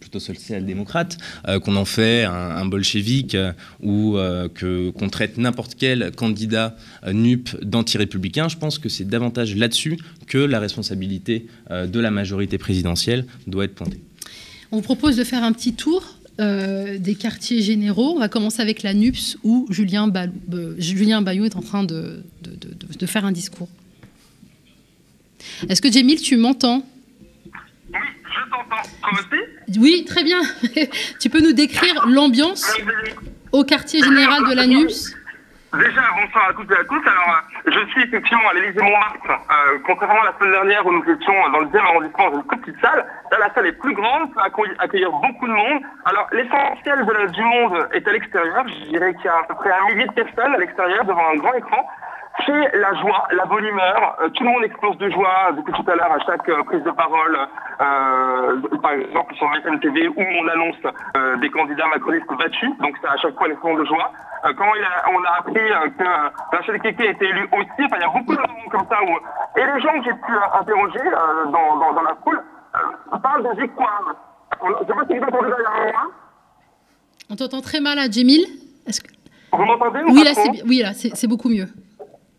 [0.00, 1.18] plutôt social-démocrate,
[1.62, 3.36] qu'on en fait un, bolchevique
[3.82, 4.16] ou
[4.54, 10.38] que, qu'on traite n'importe quel candidat NUP d'anti-républicain, je pense que c'est davantage là-dessus que
[10.38, 14.00] la responsabilité de la majorité présidentielle doit être pointée.
[14.72, 18.12] On vous propose de faire un petit tour euh, des quartiers généraux.
[18.14, 22.22] On va commencer avec la NUPS où Julien, euh, Julien Bayou est en train de,
[22.42, 23.68] de, faire un discours.
[25.68, 26.84] Est-ce que Jamil, tu m'entends?
[27.90, 29.80] Oui, je t'entends.
[29.80, 30.40] Oui, très bien.
[31.20, 32.66] tu peux nous décrire l'ambiance
[33.52, 35.14] au quartier général de la NUPS?
[35.78, 37.02] Déjà, bonsoir à toutes et à tous.
[37.06, 39.28] Alors, euh, je suis effectivement à l'Élysée Montmartre.
[39.28, 42.44] Euh, contrairement à la semaine dernière où nous étions dans le 10e arrondissement dans une
[42.44, 44.40] toute petite salle, là, la salle est plus grande, peut
[44.78, 45.82] accueillir beaucoup de monde.
[46.06, 48.64] Alors, l'essentiel du monde est à l'extérieur.
[48.66, 51.28] Je dirais qu'il y a à peu près un millier de personnes à l'extérieur devant
[51.28, 51.86] un grand écran
[52.44, 54.16] c'est la joie, la bonne humeur.
[54.20, 56.82] Euh, tout le monde explose de joie depuis tout à l'heure à chaque euh, prise
[56.82, 57.38] de parole,
[57.80, 62.70] euh, par exemple sur BFM TV où on annonce des candidats macronistes battus.
[62.80, 64.10] Donc c'est à chaque fois l'explosion de joie.
[64.56, 64.66] quand
[65.08, 68.40] on a appris que Rachel Keke a été élu aussi, il y a beaucoup de
[68.40, 69.58] moments comme ça où...
[69.58, 71.10] Et les gens que j'ai pu interroger
[71.46, 72.42] dans, dans, la foule
[73.22, 74.14] parlent de victoire.
[74.62, 76.10] Je ne sais pas si vous entendez derrière moi.
[77.30, 78.44] On t'entend très mal à Jemil.
[78.86, 79.08] Est-ce que...
[79.52, 80.00] Vous m'entendez
[80.66, 81.66] oui, là, c'est beaucoup mieux.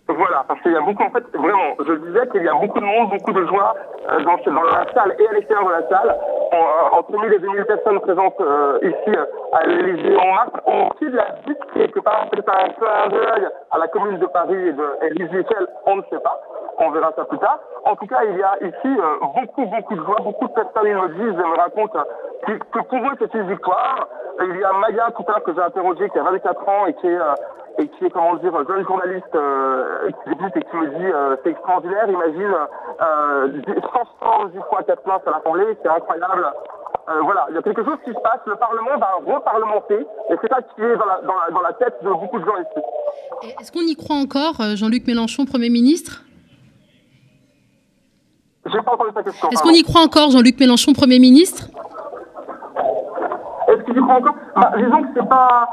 [0.10, 2.80] Voilà, parce qu'il y a beaucoup, en fait, vraiment, je disais qu'il y a beaucoup
[2.80, 3.76] de monde, beaucoup de joie
[4.10, 6.16] euh, dans, la salle et à l'extérieur de la salle.
[6.54, 10.52] En, entre 1000 et 2000 personnes présentes euh, ici euh, à l'Élysée en mars.
[10.66, 14.26] On aussi de la vie quelque part, peut-être un peu d'œil à la commune de
[14.28, 16.40] Paris et de on ne sait pas.
[16.80, 17.60] On verra ça plus tard.
[17.84, 19.02] En tout cas, il y a ici
[19.36, 20.18] beaucoup, beaucoup de joie.
[20.24, 22.04] Beaucoup de personnes me disent et me racontent
[22.46, 24.08] que, pour eux, c'est une victoire.
[24.40, 26.94] Il y a Maya, tout à l'heure, que j'ai interrogé, qui a 24 ans et
[26.94, 27.20] qui est
[27.80, 31.36] et qui est, comment dire, jeune journaliste euh, qui débute et qui me dit euh,
[31.44, 32.54] c'est extraordinaire, imagine
[33.02, 33.62] euh,
[34.22, 36.52] 110 fois 4 places à l'Assemblée, c'est incroyable.
[37.10, 40.36] Euh, voilà, il y a quelque chose qui se passe, le Parlement va reparlementer, et
[40.42, 42.58] c'est ça qui est dans la, dans, la, dans la, tête de beaucoup de gens
[42.58, 43.56] ici.
[43.62, 46.24] Est-ce qu'on y croit encore, Jean-Luc Mélenchon, Premier ministre?
[48.66, 49.50] J'ai pas entendu ta question.
[49.50, 51.68] Est-ce qu'on y croit encore, Jean-Luc Mélenchon, Premier ministre?
[53.70, 54.36] Est-ce qu'il y croit encore?
[54.56, 55.70] Bah, Disons que c'est pas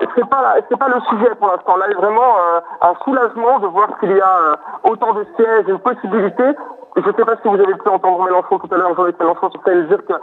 [0.00, 1.76] c'est pas c'est pas le sujet pour l'instant.
[1.76, 5.12] Là, il y a vraiment euh, un soulagement de voir qu'il y a euh, autant
[5.14, 6.44] de sièges, une possibilité.
[6.96, 9.50] Je ne sais pas si vous avez pu entendre Mélenchon tout à l'heure, Jean-Luc Mélenchon,
[9.50, 10.14] sur dire que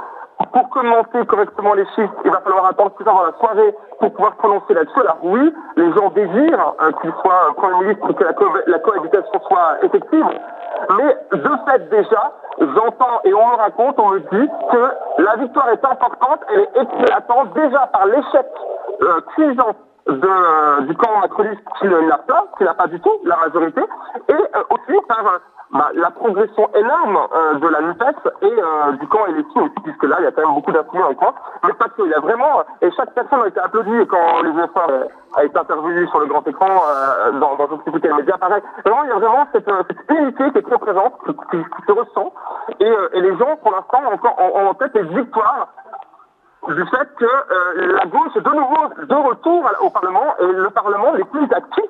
[0.51, 4.11] pour commenter correctement les chiffres, il va falloir attendre plus tard dans la soirée pour
[4.13, 4.99] pouvoir prononcer là-dessus.
[4.99, 8.45] Alors oui, les gens désirent euh, qu'il soit Premier ministre et que la, co
[8.83, 10.25] cohabitation soit effective,
[10.97, 15.69] mais de fait déjà, j'entends et on me raconte, on me dit que la victoire
[15.69, 18.45] est importante, elle est éclatante déjà par l'échec
[19.01, 19.73] euh, cuisant
[20.07, 23.81] de, du camp macroniste qui n'a pas, qui n'a pas du tout la majorité,
[24.29, 25.23] et euh, aussi par
[25.73, 30.03] bah, la progression énorme euh, de la NUPES et euh, du camp LFI aussi, puisque
[30.03, 31.33] là, il y a quand même beaucoup d'influence avec moi.
[31.63, 34.63] Mais pas que, il y a vraiment, et chaque personne a été applaudie quand les
[34.63, 36.67] efforts euh, a été intervenu sur le grand écran,
[37.39, 38.61] dans, dans une les médias, pareil.
[38.85, 39.67] Vraiment, il y a vraiment cette,
[40.09, 41.13] unité qui est très présente,
[41.49, 42.31] qui, se ressent,
[42.79, 45.69] et, les gens, pour l'instant, ont encore en, en tête les victoires
[46.67, 51.15] du fait que la gauche est de nouveau de retour au Parlement, et le Parlement
[51.15, 51.85] n'est plus actif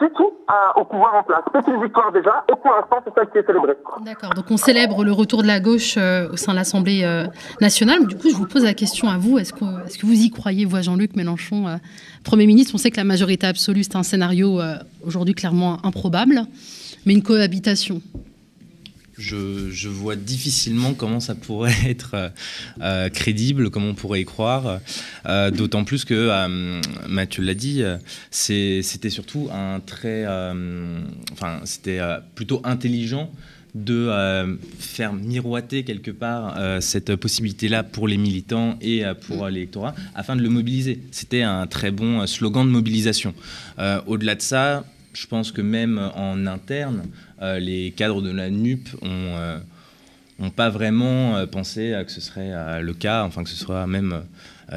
[0.00, 0.32] du tout
[0.76, 1.42] au pouvoir en place.
[1.52, 3.72] C'est une victoire déjà, et pour l'instant, c'est ça qui est célébré.
[4.04, 7.26] D'accord, donc on célèbre le retour de la gauche euh, au sein de l'Assemblée euh,
[7.60, 8.06] nationale.
[8.06, 9.38] Du coup, je vous pose la question à vous.
[9.38, 11.76] Est-ce que, est que, vous y croyez, vous, Jean-Luc Mélenchon, euh,
[12.24, 12.74] Premier ministre?
[12.74, 14.60] On sait que la majorité absolue, c'est un scénario
[15.04, 16.42] aujourd'hui clairement improbable,
[17.06, 18.00] mais une cohabitation
[19.18, 22.28] je, vois difficilement comment ça pourrait être euh,
[22.80, 24.80] euh, crédible, comment on pourrait y croire.
[25.26, 26.28] Euh, d'autant plus que,
[27.08, 27.82] Mathieu l'a dit,
[28.30, 30.26] c'était surtout un très.
[31.32, 32.00] enfin, c'était
[32.34, 33.30] plutôt intelligent
[33.74, 34.10] de
[34.78, 40.48] faire miroiter quelque part cette possibilité-là pour les militants et pour l'électorat afin de le
[40.48, 41.00] mobiliser.
[41.10, 43.34] C'était un très bon slogan de mobilisation.
[44.06, 47.04] Au-delà de ça, je pense que même en interne,
[47.40, 49.58] les cadres de la NUP ont, euh,
[50.38, 54.22] n'ont pas vraiment pensé que ce serait le cas, enfin que ce soit même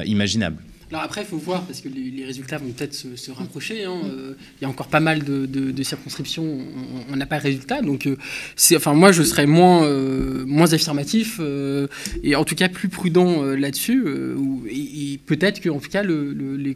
[0.04, 0.56] imaginable.
[0.92, 3.84] Alors après, il faut voir, parce que les, résultats vont peut-être se, rapprocher.
[3.84, 3.98] Hein.
[4.04, 6.58] Euh, il y a encore pas mal de, circonscriptions,
[7.10, 7.80] on n'a pas de résultat.
[7.80, 8.18] Donc, euh,
[8.76, 11.40] enfin, moi, je serais moins, euh, moins affirmatif
[12.22, 14.04] et en tout cas plus prudent là-dessus.
[14.68, 16.74] et, peut-être qu'en tout cas, les,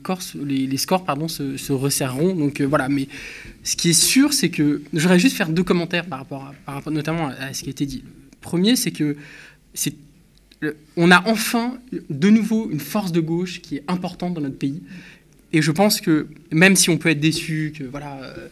[0.66, 2.34] les, scores pardon, se, resserreront.
[2.34, 3.08] Donc voilà, mais
[3.64, 6.54] ce qui est sûr, c'est que j'aurais juste faire deux commentaires par rapport,
[6.90, 8.02] notamment à ce qui a été dit.
[8.40, 9.14] Premier, c'est que
[9.74, 9.94] c'est
[10.96, 14.82] on a enfin de nouveau une force de gauche qui est importante dans notre pays.
[15.52, 18.48] Et je pense que même si on peut être déçu que voilà, euh,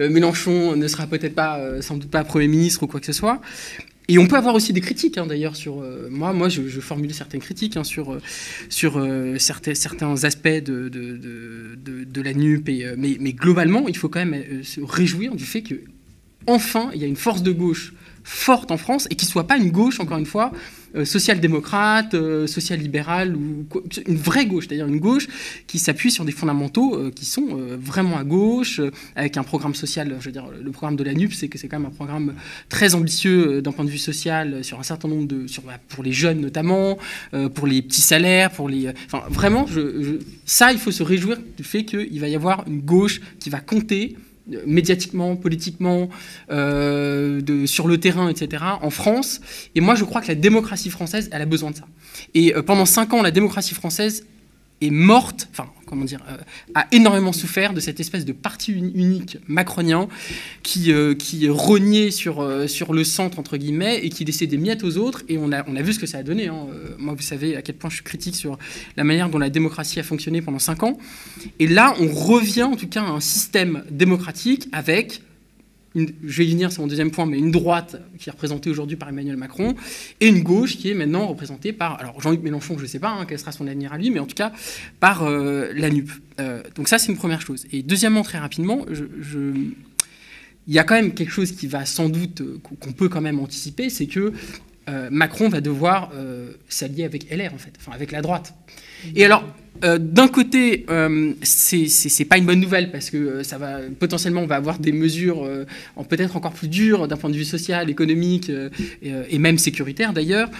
[0.00, 3.06] euh, Mélenchon ne sera peut-être pas, euh, sans doute pas Premier ministre ou quoi que
[3.06, 3.40] ce soit,
[4.10, 6.32] et on peut avoir aussi des critiques, hein, d'ailleurs, sur moi.
[6.32, 8.18] Moi, je, formule certaines critiques hein, sur
[8.70, 12.70] sur certains certains aspects de de, la NUP.
[12.96, 15.74] Mais, mais, globalement, il faut quand même se réjouir du fait que
[16.46, 17.92] enfin, il y a une force de gauche
[18.24, 20.52] forte en France et qui soit pas une gauche, encore une fois,
[21.04, 23.66] social-démocrate, euh, social-libérale, ou
[24.06, 25.28] une vraie gauche, c'est-à-dire une gauche
[25.66, 28.80] qui s'appuie sur des fondamentaux euh, qui sont vraiment à gauche,
[29.16, 31.68] avec un programme social, je veux dire, le programme de la NUP, c'est que c'est
[31.68, 32.34] quand même un programme
[32.68, 35.46] très ambitieux d'un point de vue social, sur un certain nombre de...
[35.66, 36.98] Bah, pour les jeunes notamment,
[37.54, 38.92] pour les petits salaires, pour les...
[39.06, 39.66] Enfin, vraiment,
[40.44, 43.60] ça, il faut se réjouir du fait qu'il va y avoir une gauche qui va
[43.60, 44.16] compter
[44.66, 46.08] médiatiquement, politiquement,
[46.50, 49.40] euh, sur le terrain, etc., en France.
[49.74, 51.86] Et moi, je crois que la démocratie française, elle a besoin de ça.
[52.34, 54.26] Et euh, pendant cinq ans, la démocratie française
[54.80, 56.36] est morte, enfin, euh,
[56.74, 60.08] a énormément souffert de cette espèce de parti unique macronien
[60.62, 64.58] qui, euh, qui rognait sur, euh, sur le centre, entre guillemets, et qui laissait des
[64.58, 65.22] miettes aux autres.
[65.28, 66.48] Et on a, on a vu ce que ça a donné.
[66.48, 66.66] Hein.
[66.98, 68.58] Moi, vous savez à quel point je suis critique sur
[68.96, 70.98] la manière dont la démocratie a fonctionné pendant cinq ans.
[71.58, 75.22] Et là, on revient en tout cas à un système démocratique avec
[75.94, 78.96] je vais y venir, c'est mon deuxième point, mais une droite qui est représentée aujourd'hui
[78.96, 79.74] par Emmanuel Macron,
[80.20, 83.10] et une gauche qui est maintenant représentée par, alors Jean-Luc Mélenchon, je ne sais pas
[83.10, 84.52] hein, quel sera son avenir à lui, mais en tout cas
[85.00, 86.10] par euh, la NUP.
[86.40, 87.66] Euh, donc ça, c'est une première chose.
[87.72, 92.42] Et deuxièmement, très rapidement, il y a quand même quelque chose qui va sans doute,
[92.42, 94.32] euh, qu'on peut quand même anticiper, c'est que
[95.10, 96.12] Macron va devoir
[96.70, 98.54] s'allier avec LR, en fait, enfin avec la droite.
[99.14, 99.44] Et alors,
[99.84, 104.40] euh, d'un côté, euh, c'est pas une bonne nouvelle parce que euh, ça va potentiellement
[104.40, 105.66] on va avoir des mesures euh,
[106.08, 108.50] peut-être encore plus dures d'un point de vue social, économique
[109.02, 110.50] et, même sécuritaire d'ailleurs,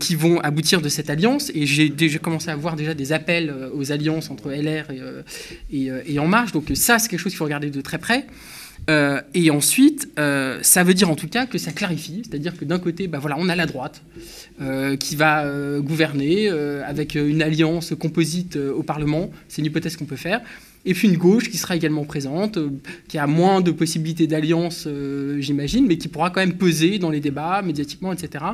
[0.00, 1.50] qui vont aboutir de cette alliance.
[1.54, 4.86] Et j'ai déjà commencé à voir déjà des appels aux alliances entre LR
[5.70, 6.52] et, et En Marche.
[6.52, 8.26] Donc ça, c'est quelque chose qu'il faut regarder de très près.
[8.90, 12.64] Euh, et ensuite, euh, ça veut dire en tout cas que ça clarifie, c'est-à-dire que
[12.64, 14.02] d'un côté, bah voilà, on a la droite
[14.60, 15.44] euh, qui va
[15.80, 20.40] gouverner avec une alliance composite au Parlement, c'est une hypothèse qu'on peut faire,
[20.84, 22.58] et puis une gauche qui sera également présente,
[23.08, 24.86] qui a moins de possibilités d'alliance,
[25.38, 28.44] j'imagine, mais qui pourra quand même peser dans les débats, médiatiquement, etc.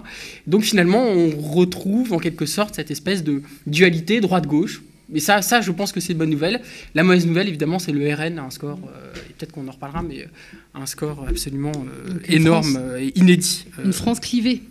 [0.46, 5.60] Donc finalement, on retrouve en quelque sorte cette espèce de dualité droite-gauche mais ça, ça,
[5.60, 6.60] je pense que c'est une bonne nouvelle.
[6.94, 10.02] La mauvaise nouvelle, évidemment, c'est le RN a un score, euh, peut-être qu'on en reparlera,
[10.02, 10.26] mais euh,
[10.80, 13.66] un score absolument euh, énorme et inédit.
[13.84, 14.62] Une France clivée.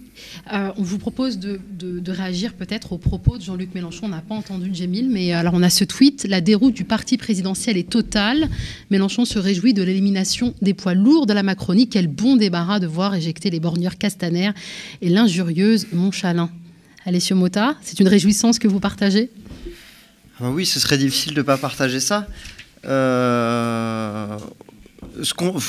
[0.52, 1.60] on vous propose de,
[2.08, 4.06] réagir peut-être aux propos de Jean-Luc Mélenchon.
[4.06, 7.17] On n'a pas entendu Jamil, mais alors on a ce tweet La déroute du parti
[7.17, 8.49] présidentiel est totale.
[8.89, 11.89] Mélenchon se réjouit de l'élimination des poids lourds de la Macronie.
[11.89, 14.52] Quel bon débarras de voir éjecter les borgneurs Castaner
[15.02, 16.49] et l'injurieuse Montchalin.
[17.06, 19.30] Alessio Mota, c'est une réjouissance que vous partagez?
[20.41, 22.25] Ah oui, ce serait difficile de ne pas partager ça.
[22.86, 24.38] Euh,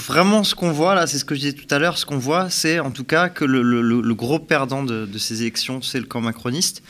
[0.06, 2.18] vraiment, ce qu'on voit là, c'est ce que je disais tout à l'heure, ce qu'on
[2.18, 6.20] voit, c'est en tout cas que le, gros perdant de, ces élections, c'est le camp
[6.20, 6.82] macroniste,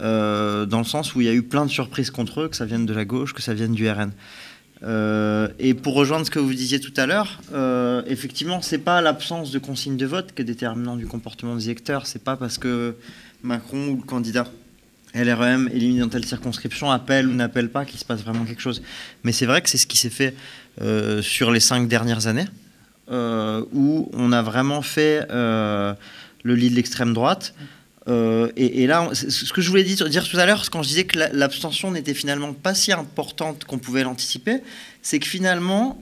[0.00, 2.56] euh, dans le sens où il y a eu plein de surprises contre eux, que
[2.56, 4.12] ça vienne de la gauche, que ça vienne du RN.
[4.84, 7.40] Euh, et pour rejoindre ce que vous disiez tout à l'heure,
[8.06, 12.06] effectivement, c'est pas l'absence de consigne de vote qui est déterminant du comportement des électeurs.
[12.06, 12.94] C'est pas parce que
[13.42, 14.46] Macron ou le candidat
[15.24, 18.82] LREM éliminé dans telle circonscription appelle ou n'appelle pas qu'il se passe vraiment quelque chose.
[19.24, 20.34] Mais c'est vrai que c'est ce qui s'est fait
[20.80, 22.46] euh, sur les cinq dernières années,
[23.10, 25.94] euh, où on a vraiment fait euh,
[26.44, 27.54] le lit de l'extrême droite.
[28.56, 31.18] Et, là, ce que je voulais dire, dire tout à l'heure, quand je disais que
[31.34, 34.62] l'abstention n'était finalement pas si importante qu'on pouvait l'anticiper,
[35.02, 36.00] c'est que finalement,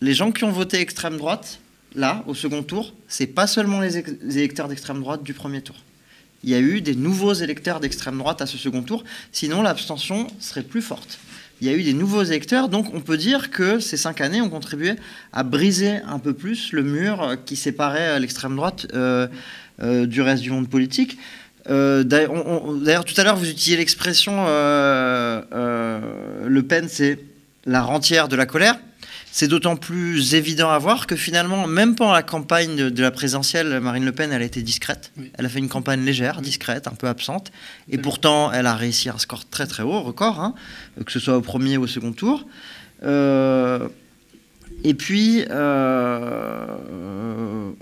[0.00, 1.60] les gens qui ont voté extrême droite,
[1.94, 3.98] là, au second tour, c'est pas seulement les
[4.36, 5.76] électeurs d'extrême droite du premier tour
[6.44, 10.26] il y a eu des nouveaux électeurs d'extrême droite à ce second tour, sinon l'abstention
[10.40, 11.18] serait plus forte.
[11.62, 14.40] Il y a eu des nouveaux électeurs, donc on peut dire que ces cinq années
[14.40, 14.94] ont contribué
[15.32, 19.28] à briser un peu plus le mur qui séparait l'extrême droite euh,
[19.80, 21.18] euh, du reste du monde politique.
[21.70, 25.40] Euh, d'ailleurs, tout à l'heure, vous utilisez l'expression Le
[26.62, 27.20] Pen, c'est
[27.64, 28.76] la rentière de la colère.
[29.34, 33.80] C'est d'autant plus évident à voir que finalement, même pendant la campagne de, la présidentielle,
[33.80, 35.10] Marine Le Pen, elle a été discrète.
[35.38, 37.50] Elle a fait une campagne légère, discrète, un peu absente.
[37.88, 40.54] Et pourtant, elle a réussi un score très très haut, record, hein,
[41.06, 42.46] que ce soit au premier ou au second tour.
[43.04, 43.88] Euh,
[44.84, 46.66] et puis, euh,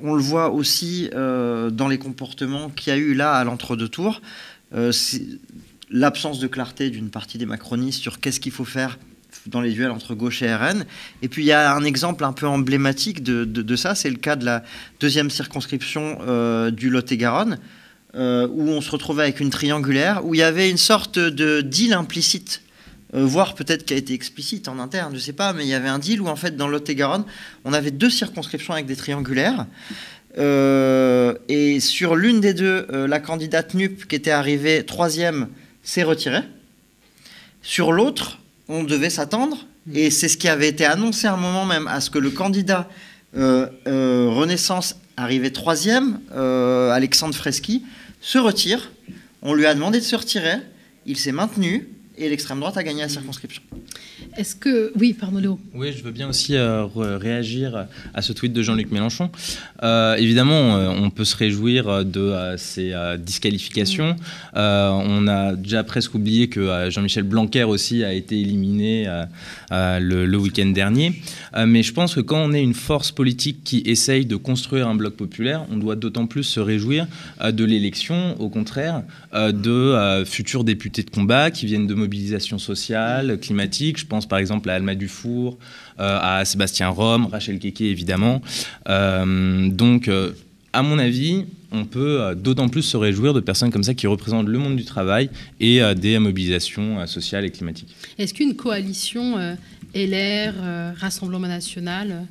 [0.05, 3.89] on le voit aussi euh, dans les comportements qu'il y a eu là à l'entre-deux
[3.89, 4.23] tours.
[5.91, 9.01] L'absence de clarté d'une partie des macronistes sur qu'est-ce qu'il faut faire
[9.47, 10.85] dans les duels entre gauche et RN.
[11.23, 14.37] Et puis il y a un exemple un peu emblématique de, ça, c'est le cas
[14.37, 14.63] de la
[15.01, 17.59] deuxième circonscription euh, du Lot-et-Garonne,
[18.15, 21.61] euh, où on se retrouvait avec une triangulaire, où il y avait une sorte de
[21.61, 22.63] deal implicite,
[23.15, 25.69] euh, voire peut-être qui a été explicite en interne, je ne sais pas, mais il
[25.69, 27.25] y avait un deal où en fait dans Lot-et-Garonne,
[27.65, 29.67] on avait deux circonscriptions avec des triangulaires.
[30.39, 35.49] et sur l'une des deux, la candidate NUP qui était arrivée troisième
[35.83, 36.43] s'est retirée.
[37.63, 38.40] Sur l'autre,
[38.71, 42.01] on devait s'attendre, et c'est ce qui avait été annoncé à un moment même, à
[42.01, 42.89] ce que le candidat
[43.37, 47.83] euh, euh, Renaissance arrivé troisième, euh, Alexandre Freschi,
[48.21, 48.93] se retire.
[49.43, 50.59] On lui a demandé de se retirer,
[51.05, 53.63] il s'est maintenu, et l'extrême droite a gagné la circonscription.
[54.37, 54.93] Est-ce que.
[54.99, 55.59] Oui, pardon, Léo.
[55.75, 59.31] Oui, je veux bien aussi euh, réagir à ce tweet de Jean-Luc Mélenchon.
[59.83, 64.17] Euh, évidemment, euh, on peut se réjouir de ces disqualifications.
[64.55, 69.07] on a déjà presque oublié que Jean-Michel Blanquer aussi a été éliminé
[69.71, 71.21] le, le week-end dernier.
[71.67, 74.95] mais je pense que quand on est une force politique qui essaye de construire un
[74.95, 77.07] bloc populaire, on doit d'autant plus se réjouir
[77.45, 79.03] de l'élection, au contraire,
[79.33, 83.99] de futurs députés de combat qui viennent de mobilisation sociale, climatique.
[83.99, 85.59] Je pense par exemple à Alma Dufour,
[86.01, 88.41] euh, à Sébastien Rome, Rachel Keke évidemment.
[88.89, 90.33] Euh, donc, euh,
[90.73, 94.47] à mon avis, on peut d'autant plus se réjouir de personnes comme ça qui représentent
[94.47, 95.29] le monde du travail
[95.59, 97.95] et des mobilisations sociales et climatiques.
[98.19, 99.37] Est-ce qu'une coalition
[99.95, 100.55] LR,
[100.97, 102.25] Rassemblement national,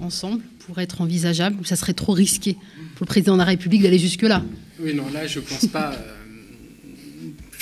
[0.00, 2.56] ensemble, pourrait être envisageable ou ça serait trop risqué
[2.94, 4.42] pour le président de la République d'aller jusque-là?
[4.80, 5.92] Oui, non, là, je ne pense pas.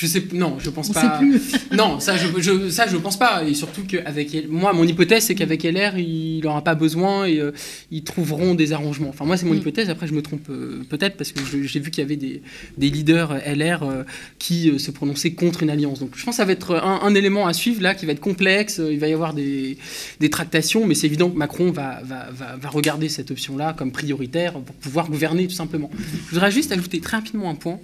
[0.02, 1.20] Je sais, non, je pense pas.
[1.70, 3.44] non, ça je, je, ça, je pense pas.
[3.44, 7.52] Et surtout qu'avec moi, mon hypothèse, c'est qu'avec LR, il n'aura pas besoin et euh,
[7.92, 9.10] ils trouveront des arrangements.
[9.10, 9.58] Enfin, moi, c'est mon mm.
[9.58, 9.90] hypothèse.
[9.90, 12.42] Après, je me trompe euh, peut-être parce que j'ai vu qu'il y avait des,
[12.78, 14.02] des leaders LR euh,
[14.40, 16.00] qui se prononçaient contre une alliance.
[16.00, 18.18] Donc, je pense que ça va être un, élément à suivre là qui va être
[18.18, 18.80] complexe.
[18.84, 19.78] Il va y avoir des,
[20.18, 23.92] des tractations, mais c'est évident que Macron va, va, va, va regarder cette option-là comme
[23.92, 25.92] prioritaire pour pouvoir gouverner tout simplement.
[26.26, 27.78] Je voudrais juste ajouter très rapidement un point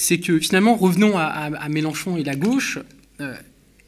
[0.00, 2.78] c'est que finalement, revenons à, Mélenchon et la gauche.
[3.20, 3.34] Euh,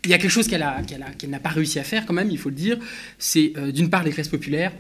[0.04, 2.50] il y a quelque chose qu'elle n'a pas réussi à faire quand même, il faut
[2.50, 2.76] le dire.
[3.18, 4.72] C'est euh, d'une part les classes populaires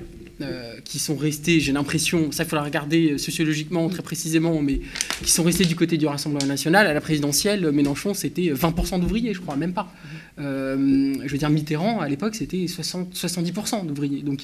[0.42, 4.80] euh, qui sont restées, j'ai l'impression, ça il faudra regarder sociologiquement très précisément, mais
[5.22, 6.86] qui sont restées du côté du Rassemblement national.
[6.86, 9.90] À la présidentielle, Mélenchon, c'était 20% d'ouvriers, je crois, même pas.
[10.36, 14.22] je veux dire, Mitterrand, à l'époque, c'était 70% d'ouvriers.
[14.22, 14.40] Donc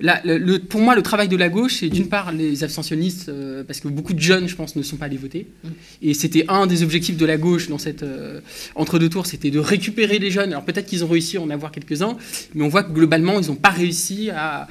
[0.00, 3.80] le, pour moi, le travail de la gauche, c'est d'une part les abstentionnistes, euh, parce
[3.80, 5.46] que beaucoup de jeunes, je pense, ne sont pas allés voter.
[5.62, 5.68] Mm.
[6.02, 8.40] Et c'était un des objectifs de la gauche dans cette euh,
[8.74, 10.50] entre-deux tours, c'était de récupérer les jeunes.
[10.50, 12.16] Alors peut-être qu'ils ont réussi à en avoir quelques-uns,
[12.54, 14.68] mais on voit que globalement, ils n'ont pas réussi à,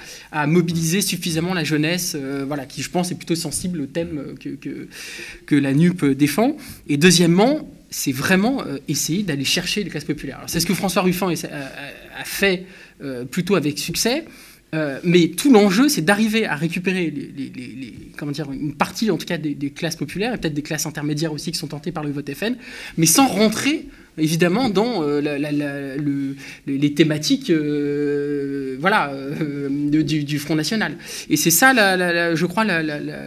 [0.48, 4.50] mobiliser suffisamment la jeunesse, euh, voilà, qui, je pense, est plutôt sensible au thème que,
[5.46, 6.58] que, la NUP défend.
[6.88, 10.42] Et deuxièmement, c'est vraiment essayer d'aller chercher les classes populaires.
[10.48, 12.66] C'est ce que François Ruffin a, fait
[13.30, 14.26] plutôt avec succès.
[14.74, 17.14] Euh, mais tout l'enjeu, c'est d'arriver à récupérer
[18.52, 21.58] une partie, en tout cas, des, classes populaires et peut-être des classes intermédiaires aussi qui
[21.58, 22.56] sont tentées par le vote FN,
[22.98, 23.86] mais sans rentrer
[24.18, 25.22] évidemment dans euh,
[26.68, 29.14] les thématiques euh, voilà,
[29.90, 30.96] du, Front National.
[31.30, 31.74] Et c'est ça,
[32.36, 32.64] je crois,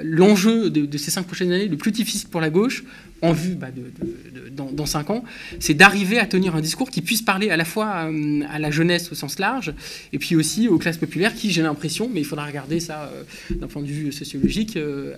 [0.03, 2.85] l'enjeu de, de, ces cinq prochaines années le plus difficile pour la gauche,
[3.25, 5.25] en vue bah, de, dans, cinq ans,
[5.61, 8.71] c'est d'arriver à tenir un discours qui puisse parler à la fois euh, à, la
[8.71, 9.75] jeunesse au sens large
[10.13, 13.55] et puis aussi aux classes populaires qui, j'ai l'impression, mais il faudra regarder ça euh,
[13.55, 15.15] d'un point de vue sociologique, euh,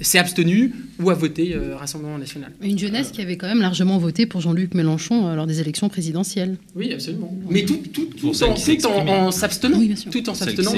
[0.00, 2.52] s'est abstenu ou a voté Rassemblement national.
[2.62, 6.56] Une jeunesse qui avait quand même largement voté pour Jean-Luc Mélenchon lors des élections présidentielles.
[6.74, 7.36] Oui, absolument.
[7.48, 9.80] Mais tout, tout, tout en, s'abstenant.
[10.10, 10.72] tout en s'abstenant.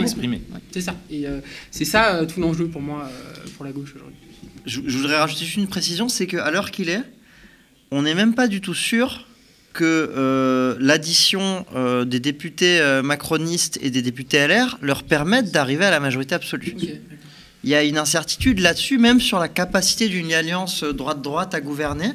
[0.71, 0.95] C'est ça.
[1.11, 1.27] Et
[1.71, 3.09] c'est ça tout l'enjeu pour moi,
[3.57, 4.17] pour la gauche aujourd'hui
[4.67, 7.03] je, voudrais rajouter juste une précision, c'est qu'à l'heure qu'il est,
[7.91, 9.27] on n'est même pas du tout sûr
[9.77, 9.85] que
[10.17, 15.91] euh, l'addition euh, des députés euh, macronistes et des députés LR leur permette d'arriver à
[15.91, 16.75] la majorité absolue.
[17.63, 22.13] Il y a une incertitude là-dessus, même sur la capacité d'une alliance droite-droite à gouverner,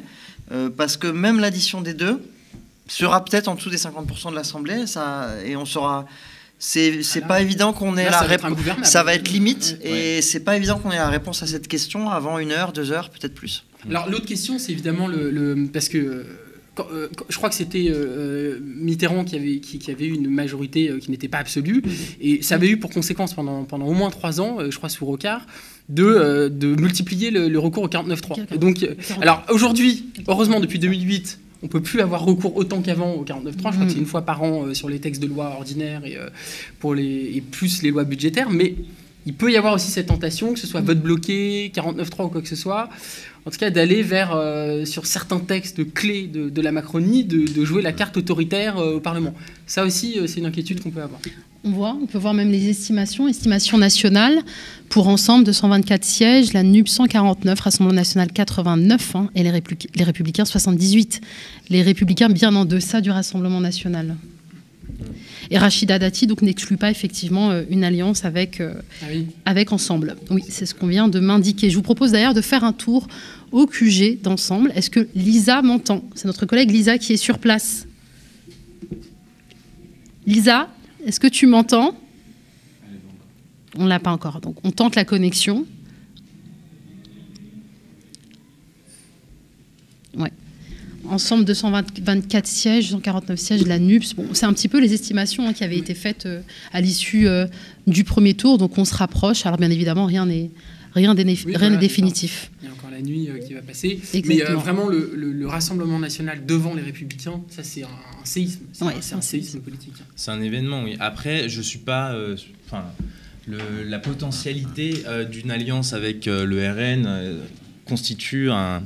[0.77, 2.21] parce que même l'addition des deux
[2.87, 4.85] sera peut-être en dessous des 50% de l'Assemblée,
[5.45, 6.05] et on sera
[6.57, 8.53] c'est ah pas évident qu'on ait la réponse.
[8.83, 12.09] Ça va être limite et c'est pas évident qu'on ait la réponse à cette question
[12.09, 13.65] avant une heure, deux heures, peut-être plus.
[13.89, 16.25] Alors l'autre question, c'est évidemment le, parce que
[16.79, 21.11] euh, je crois que c'était euh, Mitterrand qui avait, qui, avait eu une majorité qui
[21.11, 21.83] n'était pas absolue,
[22.21, 25.05] et ça avait eu pour conséquence pendant, pendant au moins trois ans, je crois sous
[25.05, 25.45] Rocard,
[25.89, 28.57] de, de multiplier le, recours au 49.3.
[28.57, 28.87] Donc,
[29.21, 33.51] alors aujourd'hui, heureusement depuis 2008, on peut plus avoir recours autant qu'avant au 49.3.
[33.51, 36.17] Je crois que c'est une fois par an sur les textes de loi ordinaires et,
[36.79, 38.75] pour les, et plus les lois budgétaires, mais
[39.25, 42.41] il peut y avoir aussi cette tentation, que ce soit vote bloqué, 49.3 ou quoi
[42.41, 42.89] que ce soit,
[43.45, 47.81] en tout cas d'aller vers, euh, sur certains textes clés de, la Macronie, de, jouer
[47.81, 49.33] la carte autoritaire euh, au Parlement.
[49.65, 51.19] Ça aussi, euh, c'est une inquiétude qu'on peut avoir.
[51.63, 54.39] On voit, on peut voir même les estimations, estimations nationales,
[54.89, 59.51] pour ensemble 224 sièges, la NUP 149, Rassemblement national 89 hein, et les,
[59.95, 61.21] les Républicains 78.
[61.69, 64.15] Les Républicains bien en deçà du Rassemblement national.
[65.49, 69.05] Et Rachida Dati donc n'exclut pas effectivement euh, une alliance avec, euh, ah
[69.45, 70.15] avec Ensemble.
[70.29, 71.69] Oui, c'est ce qu'on vient de m'indiquer.
[71.69, 73.07] Je vous propose d'ailleurs de faire un tour
[73.51, 74.71] au QG d'Ensemble.
[74.75, 76.03] Est-ce que Lisa m'entend?
[76.15, 77.87] C'est notre collègue Lisa qui est sur place.
[80.27, 80.69] Lisa,
[81.05, 81.97] est-ce que tu m'entends?
[83.77, 84.41] On ne l'a pas encore.
[84.41, 85.65] Donc on tente la connexion.
[90.17, 90.31] Ouais
[91.11, 94.13] ensemble 224 sièges, 149 sièges de la NUPS.
[94.15, 96.41] Bon, c'est un petit peu les estimations hein, qui avaient été faites euh,
[96.71, 97.45] à l'issue euh,
[97.87, 99.45] du premier tour, donc on se rapproche.
[99.45, 100.49] Alors bien évidemment, rien n'est
[100.93, 102.51] rien n'est définitif.
[102.61, 103.99] Il y a encore la nuit euh, qui va passer.
[104.25, 107.87] Mais vraiment, le, Rassemblement national devant les Républicains, ça c'est un,
[108.23, 108.61] séisme.
[108.71, 109.95] C'est un, séisme politique.
[110.15, 110.95] C'est un événement, oui.
[110.99, 112.15] Après, je suis pas...
[112.67, 112.85] Enfin,
[113.47, 117.41] la potentialité d'une alliance avec le RN
[117.91, 118.83] constitue un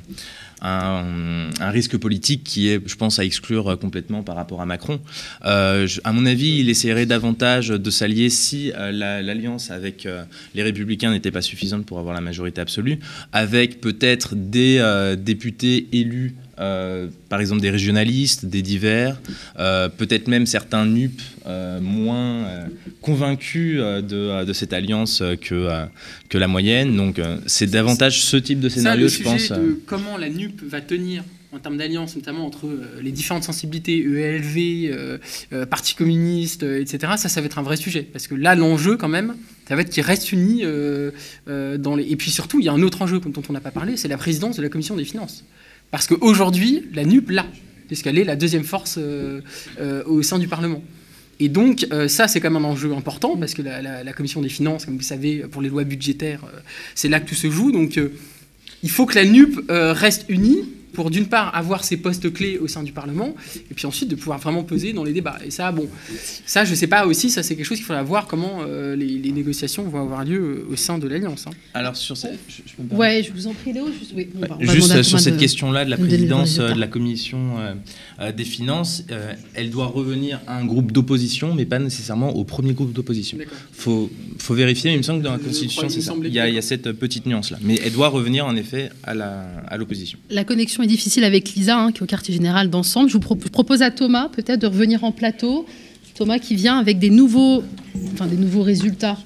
[0.62, 5.00] un, risque politique qui est, je pense, à exclure complètement par rapport à Macron.
[5.46, 10.64] Euh, à mon avis, il essaierait davantage de s'allier si euh, l'alliance avec euh, les
[10.64, 13.00] Républicains n'était pas suffisante pour avoir la majorité absolue,
[13.32, 19.20] avec peut-être des députés élus euh, par exemple des régionalistes, des divers,
[19.60, 22.46] euh, peut-être même certains NUP euh, moins
[23.02, 25.86] convaincus de, cette alliance que,
[26.30, 26.96] que la moyenne.
[26.96, 29.52] Donc c'est davantage ce type de scénario, je pense.
[29.52, 32.68] De comment la NUP va tenir en termes d'alliance, notamment entre
[33.02, 35.20] les différentes sensibilités, ELV,
[35.70, 38.02] Parti communiste, etc., ça, ça va être un vrai sujet.
[38.04, 39.36] Parce que là, l'enjeu, quand même,
[39.68, 40.64] ça va être qu'ils restent unis.
[41.46, 42.04] dans les...
[42.10, 44.08] Et puis surtout, il y a un autre enjeu dont on n'a pas parlé, c'est
[44.08, 45.44] la présidence de la Commission des finances.
[45.92, 47.46] Parce qu'aujourd'hui, la NUP l'a,
[47.88, 49.42] puisqu'elle est la deuxième force euh,
[49.80, 50.84] euh, au sein du Parlement.
[51.40, 54.50] Et donc, euh, ça, c'est quand même un enjeu important, parce que la, Commission des
[54.50, 56.42] finances, comme vous savez, pour les lois budgétaires,
[56.96, 57.72] c'est là que tout se joue.
[57.72, 58.00] Donc,
[58.84, 62.68] il faut que la NUP reste unie pour d'une part avoir ces postes clés au
[62.68, 63.36] sein du Parlement,
[63.70, 65.38] et puis ensuite de pouvoir vraiment peser dans les débats.
[65.46, 65.88] Et ça, bon,
[66.46, 69.32] ça, je sais pas aussi, ça c'est quelque chose qu'il faudra voir comment euh, les,
[69.32, 71.46] négociations vont avoir lieu euh, au sein de l'Alliance.
[71.48, 71.52] Hein.
[71.74, 74.30] Alors sur cette, je, ouais, je vous en prie Léo, juste, oui,
[74.62, 77.58] juste sur cette question-là de la présidence de la commission
[78.20, 79.04] euh, des finances,
[79.54, 83.38] elle doit revenir à un groupe d'opposition, mais pas nécessairement au premier groupe d'opposition.
[83.74, 86.14] Faut, faut vérifier, mais il me semble que dans la Constitution, c'est ça.
[86.24, 88.90] Il y, a, il y, a, cette petite nuance-là, mais elle doit revenir en effet
[89.04, 90.18] à l'opposition.
[90.30, 93.10] La, la connexion difficile avec Lisa, hein, qui est au quartier général d'ensemble.
[93.10, 95.66] Je vous propose à Thomas peut-être de revenir en plateau.
[96.16, 97.64] Thomas qui vient avec des nouveaux,
[98.14, 99.18] enfin, des nouveaux résultats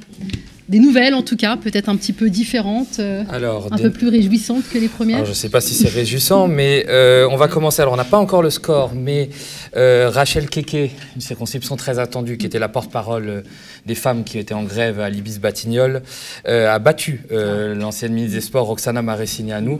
[0.69, 3.23] des nouvelles en tout cas, peut-être un petit peu différentes, euh,
[3.71, 5.25] un peu plus réjouissantes que les premières.
[5.25, 7.81] je ne sais pas si c'est réjouissant, mais euh, on va commencer.
[7.81, 9.29] Alors on n'a pas encore le score, mais
[9.75, 13.43] euh, Rachel Keke, une circonscription très attendue, qui était la porte-parole
[13.87, 16.03] des femmes qui étaient en grève à l'Ibis Batignolles,
[16.45, 19.77] a battu l'ancienne ministre des Sports Roxana Maracineanu,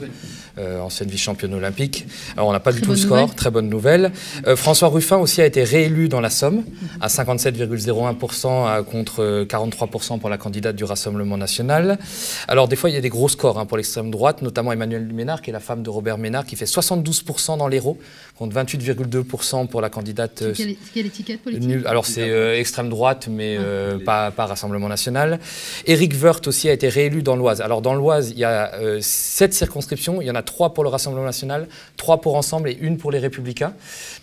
[0.57, 2.07] ancienne vice-championne olympique.
[2.35, 4.11] Alors on n'a pas du tout le score, très bonne nouvelle.
[4.55, 6.63] François Ruffin aussi a été réélu dans la Somme
[7.01, 11.99] à 57,01% contre 43% pour la candidate du Rassemblement national.
[12.47, 15.05] Alors, des fois, il y a des gros scores hein, pour l'extrême droite, notamment Emmanuel
[15.13, 17.97] Ménard, qui est la femme de Robert Ménard, qui fait 72% dans l'Hérault,
[18.37, 20.53] contre 28,2% pour la candidate.
[20.55, 25.39] Quelle, quelle étiquette politique Alors, c'est euh, extrême droite, mais euh, pas, pas, Rassemblement national.
[25.85, 27.59] Éric Woerth aussi a été réélu dans l'Oise.
[27.59, 30.21] Alors, dans l'Oise, il y a euh, sept circonscriptions.
[30.21, 31.67] Il y en a trois pour le Rassemblement national,
[31.97, 33.73] trois pour Ensemble et une pour les Républicains.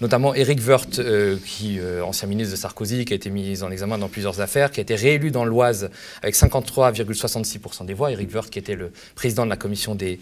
[0.01, 1.01] Notamment Éric Woerth,
[1.45, 4.81] qui, ancien ministre de Sarkozy, qui a été mis en examen dans plusieurs affaires, qui
[4.81, 5.91] a été réélu dans l'Oise
[6.23, 8.11] avec 53,66% des voix.
[8.11, 10.19] Eric Woerth, qui était le président de la commission des,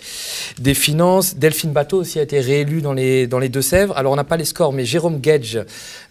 [0.75, 1.37] finances.
[1.37, 3.97] Delphine Bateau aussi a été réélu dans les, dans les Deux-Sèvres.
[3.97, 5.61] Alors, on n'a pas les scores, mais Jérôme Gage,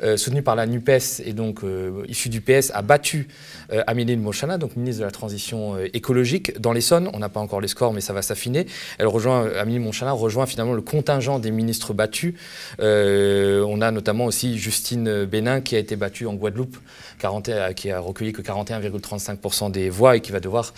[0.01, 3.27] euh, soutenu par la NUPES et donc euh, issu du PS, a battu
[3.71, 7.09] euh, Amélie Mochana, donc ministre de la Transition écologique, dans l'Essonne.
[7.13, 8.67] On n'a pas encore les scores, mais ça va s'affiner.
[8.97, 12.35] Elle rejoint, Amélie Monchalin rejoint finalement le contingent des ministres battus.
[12.79, 16.77] on a notamment aussi Justine Bénin qui a été battue en Guadeloupe,
[17.23, 20.73] 40, qui a recueilli que 41,35% des voix et qui va devoir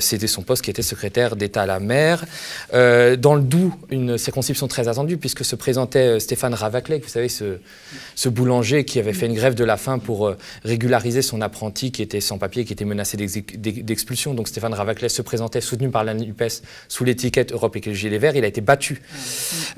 [0.00, 2.24] céder son poste, qui était secrétaire d'État à la mer.
[2.72, 8.28] dans le Doubs, une circonscription très attendue, puisque se présentait Stéphane Ravaclet, vous savez, ce,
[8.28, 10.34] boulanger qui avait fait une grève de la faim pour
[10.64, 14.34] régulariser son apprenti qui était sans papier, qui était menacé d'expulsion.
[14.34, 18.36] Donc Stéphane Ravaclet se présentait soutenu par la NUPES sous l'étiquette Europe Écologie Les Verts.
[18.36, 19.02] Il a été battu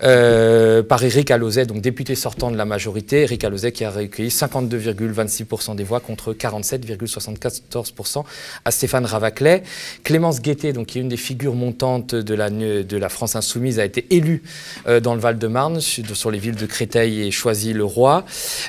[0.02, 3.22] euh, par Éric Alauzet, donc député sortant de la majorité.
[3.22, 8.24] Éric Alauzet qui a recueilli 52,26% des voix contre 47,74%
[8.64, 9.62] à Stéphane Ravaclet.
[10.02, 14.06] Clémence Guettet, donc, qui est une des figures montantes de la, France insoumise, a été
[14.10, 14.42] élue
[14.86, 18.24] euh, dans le Val-de-Marne sur les villes de Créteil et Choisy-le-Roi.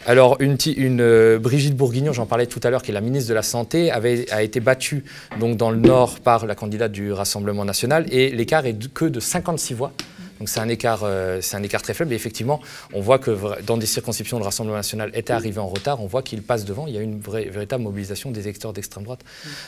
[0.05, 0.57] Alors une,
[1.01, 3.91] euh, Brigitte Bourguignon, j'en parlais tout à l'heure, qui est la ministre de la Santé,
[3.91, 5.03] a été battue
[5.39, 9.19] donc, dans le Nord par la candidate du Rassemblement national et l'écart est que de
[9.19, 9.91] 56 voix.
[10.39, 12.11] Donc c'est un, écart, euh, un écart très faible.
[12.11, 12.59] Et effectivement,
[12.93, 16.01] on voit que dans des circonscriptions, le Rassemblement national était arrivé en retard.
[16.01, 16.87] On voit qu'il passe devant.
[16.87, 19.21] Il y a une vraie, véritable mobilisation des électeurs d'extrême droite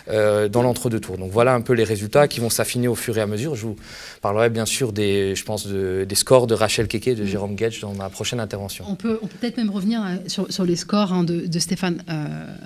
[0.10, 1.18] euh, dans l'entre-deux tours.
[1.18, 3.56] Donc voilà un peu les résultats qui vont s'affiner au fur et à mesure.
[3.56, 3.76] Je vous
[4.22, 7.80] parlerai bien sûr des, je pense, des scores de Rachel Keke et de Jérôme Gage
[7.82, 8.86] dans ma prochaine intervention.
[8.90, 12.04] On peut, peut-être même revenir euh, sur, les scores hein, de, Stéphane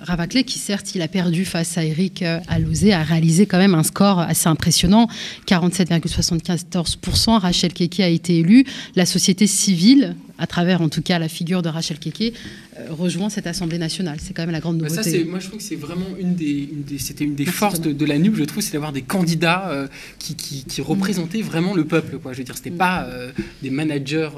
[0.02, 3.82] Ravaclet, qui certes, il a perdu face à Eric Alouzé, a réalisé quand même un
[3.82, 5.08] score assez impressionnant,
[5.46, 7.38] 47,74%.
[7.38, 8.64] Rachel Keke a été élu,
[8.96, 12.34] la société civile, à travers en tout cas la figure de Rachel Keke,
[12.78, 14.18] euh, rejoint cette Assemblée nationale.
[14.20, 15.20] C'est quand même la grande bah, nouveauté.
[15.20, 16.68] Ça, moi, je trouve que c'est vraiment une des,
[16.98, 19.86] c'était une des forces de, la NUP, je trouve, c'est d'avoir des candidats euh,
[20.18, 22.18] qui, qui, représentaient vraiment le peuple.
[22.18, 22.32] Quoi.
[22.32, 23.30] Je veux dire, c'était pas euh,
[23.62, 24.30] des managers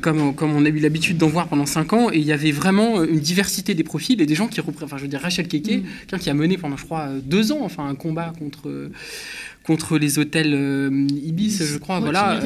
[0.00, 2.10] comme, comme on a eu l'habitude d'en voir pendant cinq ans.
[2.12, 4.84] Et il y avait vraiment une diversité des profils et des gens qui représentaient.
[4.84, 6.18] Enfin, je veux dire, Rachel Keke, mm.
[6.18, 8.90] qui a mené pendant, je crois, deux ans, enfin, un combat contre
[9.66, 10.54] contre les hôtels
[11.24, 12.40] Ibis, je crois, voilà,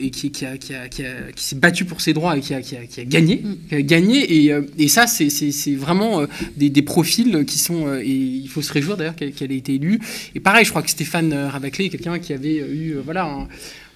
[0.00, 1.02] et qui, qui, a, qui, a, qui,
[1.34, 3.76] qui s'est battu pour ses droits et qui a, qui a, qui a gagné, mm.
[3.82, 4.44] gagné.
[4.44, 7.86] Et, euh, et ça, c'est vraiment euh, des, des, profils qui sont.
[7.86, 10.00] Euh, et il faut se réjouir d'ailleurs qu'elle ait été élue.
[10.34, 13.46] Et pareil, je crois que Stéphane Rabaclé est quelqu'un qui avait eu voilà,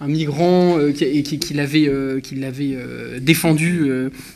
[0.01, 1.91] un, migrant et qui, l'avait
[2.37, 2.77] l'avait
[3.21, 3.91] défendu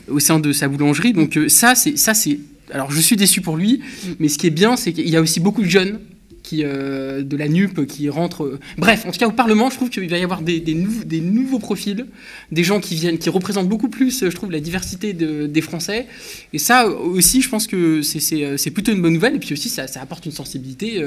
[0.09, 1.13] au sein de sa boulangerie.
[1.13, 2.39] Donc ça, c'est ça, c'est.
[2.73, 4.11] Alors je suis déçu pour lui, mm.
[4.19, 6.01] mais ce qui est bien, c'est qu'il y a aussi beaucoup de jeunes
[6.47, 8.45] qui, euh, de la NUP qui rentre.
[8.45, 10.75] Euh, bref, en tout cas, au Parlement, je trouve qu'il va y avoir des, des,
[11.05, 12.07] des, nouveaux profils,
[12.53, 16.07] des gens qui viennent, qui représentent beaucoup plus, je trouve, la diversité des Français.
[16.53, 19.35] Et ça aussi, je pense que c'est euh, plutôt une bonne nouvelle.
[19.35, 21.03] Et puis aussi, ça, apporte une sensibilité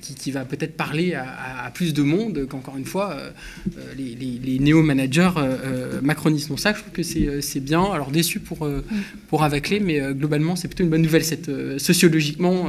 [0.00, 3.16] qui, va peut-être parler à, plus de monde qu'encore une fois,
[3.96, 5.30] les, les, néo-managers
[6.02, 6.48] macronistes.
[6.48, 7.84] Donc ça, je trouve que c'est bien.
[7.84, 8.68] Alors déçu pour,
[9.28, 12.66] pour Avaclé, mais globalement, c'est plutôt une bonne nouvelle, cette, sociologiquement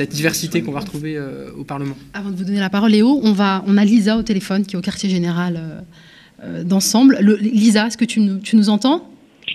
[0.00, 1.94] cette diversité qu'on va retrouver euh, au Parlement.
[2.14, 4.74] Avant de vous donner la parole, Léo, on, va, on a Lisa au téléphone qui
[4.74, 5.80] est au quartier général euh,
[6.42, 7.18] euh, d'ensemble.
[7.20, 9.09] Lisa, est-ce que tu nous, tu nous entends?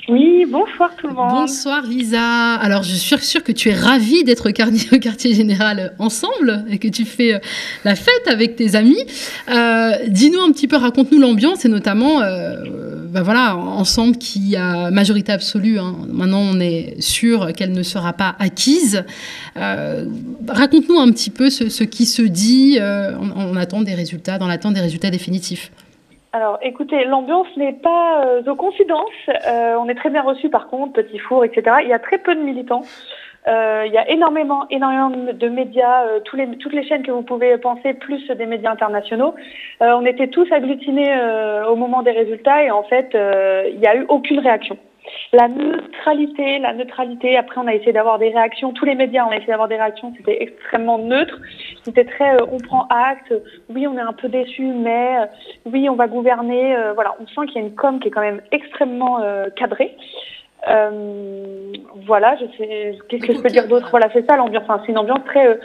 [0.07, 1.29] Oui, bonsoir tout le monde.
[1.29, 2.55] Bonsoir Lisa.
[2.55, 6.87] Alors je suis sûre que tu es ravie d'être au quartier, général ensemble et que
[6.87, 7.39] tu fais
[7.83, 9.03] la fête avec tes amis.
[10.07, 12.21] Dis-nous un petit peu, raconte-nous l'ambiance et notamment
[13.15, 15.79] ben voilà, ensemble qui a majorité absolue.
[15.79, 15.95] Hein.
[16.09, 19.05] Maintenant, on est sûr qu'elle ne sera pas acquise.
[19.55, 20.05] Euh,
[20.49, 24.73] raconte-nous un petit peu ce, qui se dit euh, on, attend des résultats, dans l'attente
[24.73, 25.71] des résultats définitifs.
[26.35, 29.29] Alors, écoutez, l'ambiance n'est pas euh, aux confidences.
[29.47, 31.77] on est très bien reçu, par contre, petit four, etc.
[31.81, 32.81] Il y a très peu de militants.
[33.47, 38.27] il y a énormément, énormément de médias, toutes les chaînes que vous pouvez penser, plus
[38.31, 39.33] des médias internationaux.
[39.79, 41.13] on était tous agglutinés
[41.69, 43.15] au moment des résultats et en fait,
[43.71, 44.77] il n'y a eu aucune réaction.
[45.33, 49.31] La neutralité, la neutralité, après on a essayé d'avoir des réactions, tous les médias ont
[49.31, 51.39] essayé d'avoir des réactions, c'était extrêmement neutre,
[51.83, 53.33] c'était très euh, on prend acte,
[53.69, 55.25] oui on est un peu déçu, mais euh,
[55.65, 58.11] oui on va gouverner, euh, voilà, on sent qu'il y a une com qui est
[58.11, 59.19] quand même extrêmement
[59.55, 59.95] cadrée.
[62.05, 63.89] voilà, je sais, qu'est-ce que je peux dire d'autre?
[63.91, 65.59] Voilà, c'est ça l'ambiance, c'est une ambiance très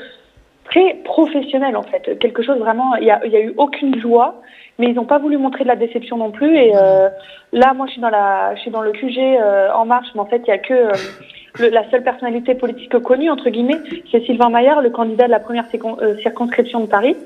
[0.65, 4.41] très professionnelle en fait, quelque chose vraiment, il n'y a eu aucune joie,
[4.81, 6.57] mais ils n'ont pas voulu montrer de la déception non plus.
[6.57, 7.09] Et euh,
[7.53, 10.51] là, moi, je suis dans le QG euh, en marche, mais en fait, il n'y
[10.51, 13.79] a que euh, la seule personnalité politique connue entre guillemets,
[14.11, 15.67] c'est Sylvain Maillard, le candidat de la première
[16.23, 17.17] circonscription de Paris.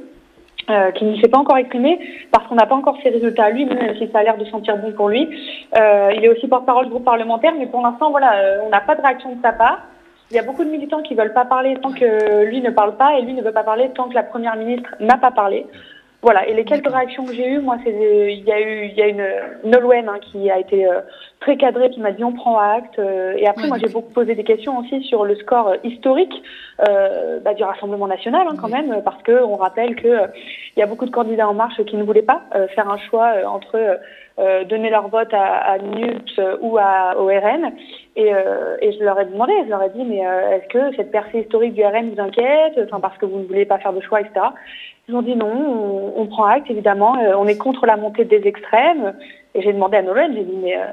[0.96, 2.00] qui ne s'est pas encore exprimé
[2.32, 4.46] parce qu'on n'a pas encore ses résultats à lui, même si ça a l'air de
[4.46, 5.28] sentir bon pour lui.
[6.16, 8.32] il est aussi porte-parole du groupe parlementaire, mais pour l'instant, voilà,
[8.64, 9.80] on n'a pas de réaction de sa part.
[10.30, 12.96] Il y a beaucoup de militants qui veulent pas parler tant que lui ne parle
[12.96, 15.66] pas, et lui ne veut pas parler tant que la première ministre n'a pas parlé.
[16.24, 18.94] Voilà, et les quelques réactions que j'ai eues, moi, c'est il y a eu il
[18.94, 19.26] y a une
[19.64, 21.02] Nolwenn hein, qui a été euh,
[21.40, 22.98] très cadrée, qui m'a dit on prend acte.
[22.98, 26.32] euh, et après, moi, j'ai beaucoup posé des questions aussi sur le score euh, historique
[26.88, 30.26] euh, bah, du Rassemblement national, hein, quand même, parce que on rappelle que euh,
[30.74, 32.96] il y a beaucoup de candidats en marche qui ne voulaient pas euh, faire un
[32.96, 33.96] choix euh, entre euh,
[34.38, 37.70] euh, donner leur vote à, à NUPS ou à, au RN.
[38.16, 40.96] Et, euh, et je leur ai demandé, je leur ai dit, mais euh, est-ce que
[40.96, 42.80] cette percée historique du RN vous inquiète?
[42.84, 44.46] Enfin, parce que vous ne voulez pas faire de choix, etc.
[45.08, 47.16] Ils ont dit non, on, prend acte, évidemment.
[47.18, 49.14] Euh, on est contre la montée des extrêmes.
[49.54, 50.86] Et j'ai demandé à Noël, j'ai dit, mais euh,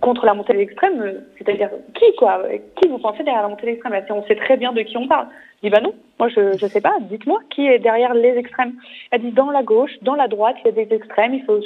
[0.00, 2.42] contre la montée des extrêmes, euh, c'est-à-dire qui, quoi
[2.76, 3.94] Qui vous pensez derrière la montée des extrêmes?
[4.10, 5.26] On sait très bien de qui on parle.
[5.56, 8.74] Je dis, bah non, moi je ne sais pas, dites-moi qui est derrière les extrêmes.
[9.10, 11.60] Elle dit, dans la gauche, dans la droite, il y a des extrêmes, il faut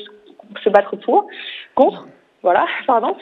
[0.63, 1.27] se battre pour,
[1.75, 2.07] contre,
[2.43, 3.17] voilà, pardon.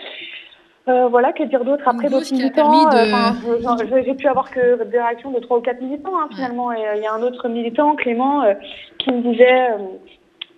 [0.89, 4.99] Euh, voilà, que dire d'autre Après, d'autres militants, de- euh, j'ai pu avoir que des
[4.99, 6.72] réactions de trois ou quatre militants, hein, finalement.
[6.72, 8.55] Et euh, il y a un autre militant, Clément, euh,
[8.99, 9.68] qui me disait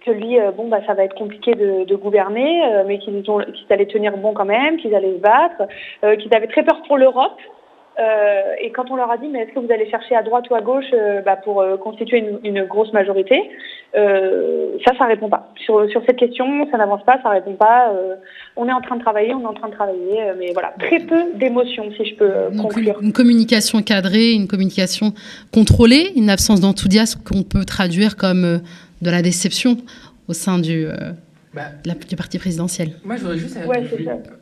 [0.07, 3.23] que lui, bon, bah, ça va être compliqué de, de gouverner, mais qu'ils
[3.71, 5.63] allaient tenir bon quand même, qu'ils allaient se battre,
[6.19, 7.39] qu'ils avaient très peur pour l'Europe.
[7.99, 10.51] Euh, et quand on leur a dit, mais est-ce que vous allez chercher à droite
[10.51, 13.41] ou à gauche euh, bah, pour euh, constituer une, une grosse majorité
[13.95, 15.53] Ça, ça répond pas.
[15.65, 17.93] Sur, sur cette question, ça n'avance pas, ça répond pas.
[18.57, 20.99] On est en train de travailler, on est en train de travailler, mais voilà, très
[20.99, 22.99] peu d'émotions, si je peux une, conclure.
[23.01, 25.13] une communication cadrée, une communication
[25.53, 28.61] contrôlée, une absence d'enthousiasme qu'on peut traduire comme
[29.03, 29.77] de la déception
[30.27, 30.89] au sein du,
[31.55, 31.71] Bah.
[31.85, 32.97] de la- du parti présidentiel.
[33.05, 33.85] Moi, je voudrais juste, Ouais,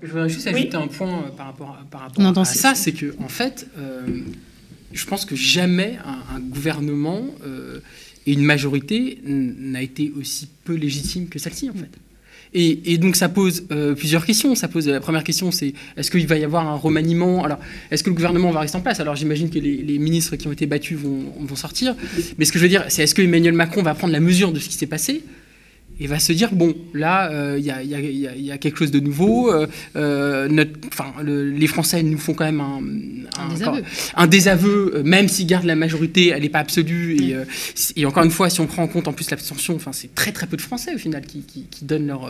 [0.02, 0.54] je- voudrais juste Oui.
[0.60, 2.92] ajouter un point euh, par rapport à, par rapport Non, à non, c'est- ça, c'est
[2.92, 4.06] que en fait, euh,
[4.92, 7.80] je pense que jamais un, un gouvernement euh,
[8.26, 11.90] et une majorité n'a été aussi peu légitime que celle-ci, en fait.
[12.54, 14.54] Et, et donc ça pose euh, plusieurs questions.
[14.54, 17.44] Ça pose la première question, c'est est-ce qu'il va y avoir un remaniement?
[17.44, 17.58] Alors,
[17.90, 19.00] est-ce que le gouvernement va rester en place?
[19.00, 21.96] Alors, j'imagine que les, les ministres qui ont été battus vont, vont sortir.
[22.38, 24.52] Mais ce que je veux dire, c'est est-ce que Emmanuel Macron va prendre la mesure
[24.52, 25.24] de ce qui s'est passé?
[26.00, 28.90] Et va se dire bon là euh, il y, a, y y y quelque chose
[28.90, 29.66] de nouveau euh,
[29.96, 32.80] euh, notre- enfin, le- les Français nous font quand même un,
[33.38, 33.82] Un désaveu.
[34.16, 37.44] un désaveu, euh, même s'ils gardent la majorité elle n'est pas absolue et, euh,
[37.96, 40.32] et encore une fois si on prend en compte en plus l'abstention enfin c'est très
[40.32, 42.28] très peu de Français au final qui, qui- qui donnent leur,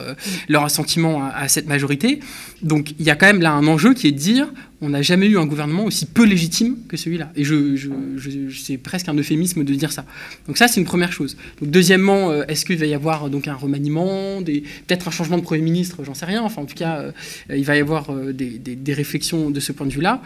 [0.48, 2.20] leur assentiment à, à cette majorité.
[2.62, 4.48] Donc il y a quand même là un enjeu qui est de dire
[4.84, 7.30] on n'a jamais eu un gouvernement aussi peu légitime que celui-là.
[7.36, 10.04] Et je, je, je- c'est presque un euphémisme de dire ça.
[10.48, 11.36] Donc ça, c'est une première chose.
[11.62, 15.42] Deuxièmement, euh, est-ce qu'il va y avoir euh, donc un remaniement, peut-être un changement de
[15.44, 16.42] Premier ministre, j'en sais rien.
[16.42, 17.12] Enfin, en tout cas, euh,
[17.56, 20.20] il va y avoir des, des- réflexions de ce point de vue-là.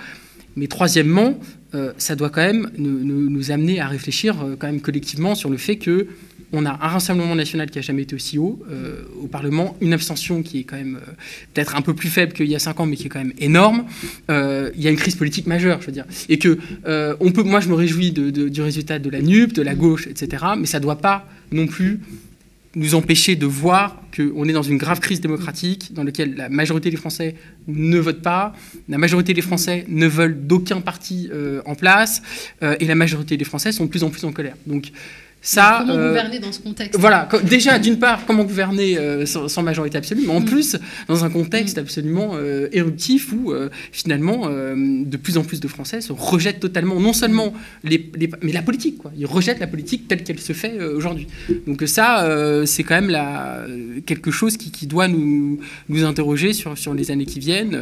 [0.56, 1.38] Mais troisièmement,
[1.98, 5.76] ça doit quand même nous, nous- amener à réfléchir quand même collectivement sur le fait
[5.76, 6.06] que
[6.56, 9.92] on a un rassemblement national qui a jamais été aussi haut euh, au Parlement, une
[9.92, 11.12] abstention qui est quand même euh,
[11.52, 13.34] peut-être un peu plus faible qu'il y a cinq ans, mais qui est quand même
[13.38, 13.84] énorme.
[14.30, 16.58] Euh, il y a une crise politique majeure, je veux dire, et que
[17.20, 17.42] on peut.
[17.42, 20.44] Moi, je me réjouis du résultat de la NUP, de la gauche, etc.
[20.58, 22.00] Mais ça ne doit pas non plus
[22.74, 26.90] nous empêcher de voir qu'on est dans une grave crise démocratique dans laquelle la majorité
[26.90, 27.34] des Français
[27.68, 28.54] ne votent pas,
[28.88, 31.30] la majorité des Français ne veulent d'aucun parti
[31.64, 32.22] en place,
[32.62, 34.56] et la majorité des Français sont de plus en plus en colère.
[34.66, 34.92] Donc
[35.42, 39.46] ça, Comment euh, gouverner dans ce contexte voilà, déjà, d'une part, comment gouverner euh, sans,
[39.46, 40.44] sans majorité absolue, mais en Mm.
[40.44, 40.76] plus,
[41.06, 43.52] dans un contexte absolument euh, éruptif où,
[43.92, 47.52] finalement, de plus en plus de Français se rejettent totalement, non seulement
[47.84, 49.12] les, les- mais la politique, quoi.
[49.16, 51.28] Ils rejettent la politique telle qu'elle se fait aujourd'hui.
[51.66, 52.26] Donc ça,
[52.66, 53.64] c'est quand même la,
[54.04, 57.78] quelque chose qui, qui doit nous, nous interroger sur, sur les années qui viennent.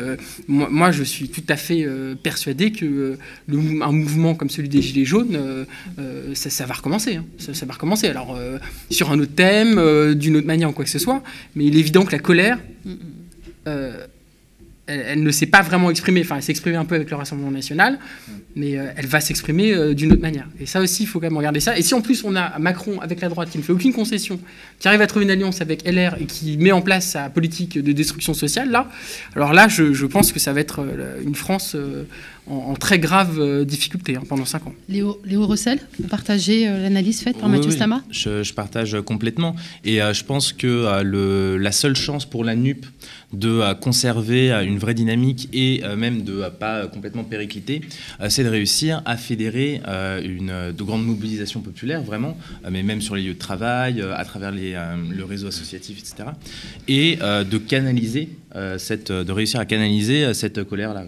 [0.49, 1.87] Moi, moi, je suis tout à fait
[2.23, 3.17] persuadé que
[3.49, 5.39] le un mouvement comme celui des Gilets jaunes,
[6.35, 7.17] ça, ça va recommencer.
[7.17, 7.25] hein.
[7.39, 8.09] Ça, ça va recommencer.
[8.09, 8.59] Alors, euh,
[8.91, 11.23] sur un autre thème, euh, d'une autre manière ou quoi que ce soit.
[11.55, 12.59] Mais il est évident que la colère,
[13.67, 14.07] euh,
[14.87, 16.21] elle, elle ne s'est pas vraiment exprimée.
[16.23, 17.99] Enfin, elle s'est exprimée un peu avec le Rassemblement national,
[18.55, 20.49] mais euh, elle va s'exprimer euh, d'une autre manière.
[20.61, 21.79] Et ça aussi, il faut quand même regarder ça.
[21.79, 24.39] Et si en plus on a Macron avec la droite qui ne fait aucune concession,
[24.79, 27.79] qui arrive à trouver une alliance avec LR et qui met en place sa politique
[27.79, 28.89] de destruction sociale, là,
[29.35, 32.05] alors là, je, je pense que ça va être euh, une France euh,
[32.47, 34.75] en, en très grave euh, difficulté hein, pendant cinq ans.
[34.89, 38.55] Léo, Léo Rossel, vous partagez euh, l'analyse faite par Oui, Mathieu oui, Stama je, je
[38.55, 39.57] partage complètement.
[39.85, 42.85] Et euh, je pense que euh, le, la seule chance pour la NUP
[43.35, 47.81] de euh, conserver euh, une vraie dynamique et euh, même de ne pas complètement péricliter,
[48.29, 49.81] c'est de réussir à fédérer
[50.23, 52.37] une de grande mobilisation populaire, vraiment,
[52.71, 56.31] mais même sur les lieux de travail, à travers les, le réseau associatif, etc.
[56.89, 58.31] Et de canaliser,
[58.79, 61.07] cette, de réussir à canaliser cette colère-là.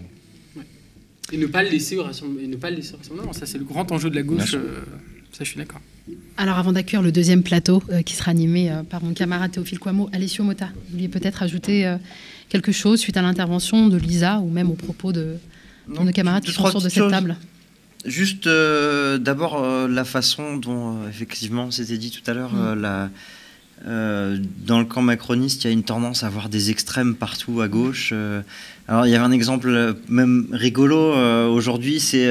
[1.31, 2.41] Et ne pas le laisser au Rassemblement.
[2.41, 3.33] et ne pas le laisser au Rassemblement.
[3.33, 4.51] Ça, c'est le grand enjeu de la gauche.
[4.51, 5.81] ça, je suis d'accord.
[6.37, 9.79] Alors avant d'accueillir le deuxième plateau euh, qui sera animé euh, par mon camarade Théophile
[9.79, 11.97] Quamo, Alessio Mota, vous vouliez peut-être ajouter euh,
[12.49, 15.35] quelque chose suite à l'intervention de Lisa ou même aux propos de,
[15.87, 17.11] de nos camarades qui sont autour de cette choses.
[17.11, 17.35] table?
[18.05, 22.79] Juste d'abord la façon dont, effectivement, c'était dit tout à l'heure, Mm.
[22.79, 23.09] la,
[23.85, 27.61] euh, dans le camp macroniste, il y a une tendance à avoir des extrêmes partout
[27.61, 28.09] à gauche.
[28.13, 28.41] euh.
[28.87, 32.27] alors il y avait un exemple euh, même rigolo euh, aujourd'hui, c'est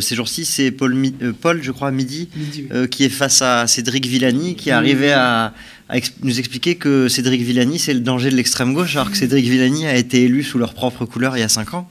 [0.00, 2.88] ces jours-ci, c'est Paul, je crois, à midi, Midi, oui.
[2.88, 4.72] qui est face à Cédric Villani, qui Mm.
[4.74, 5.54] arrivait à,
[5.88, 9.16] à ex- nous expliquer que Cédric Villani, c'est le danger de l'extrême gauche, alors que
[9.16, 11.88] Cédric Villani a été élu sous leur propre couleur il y a cinq ans.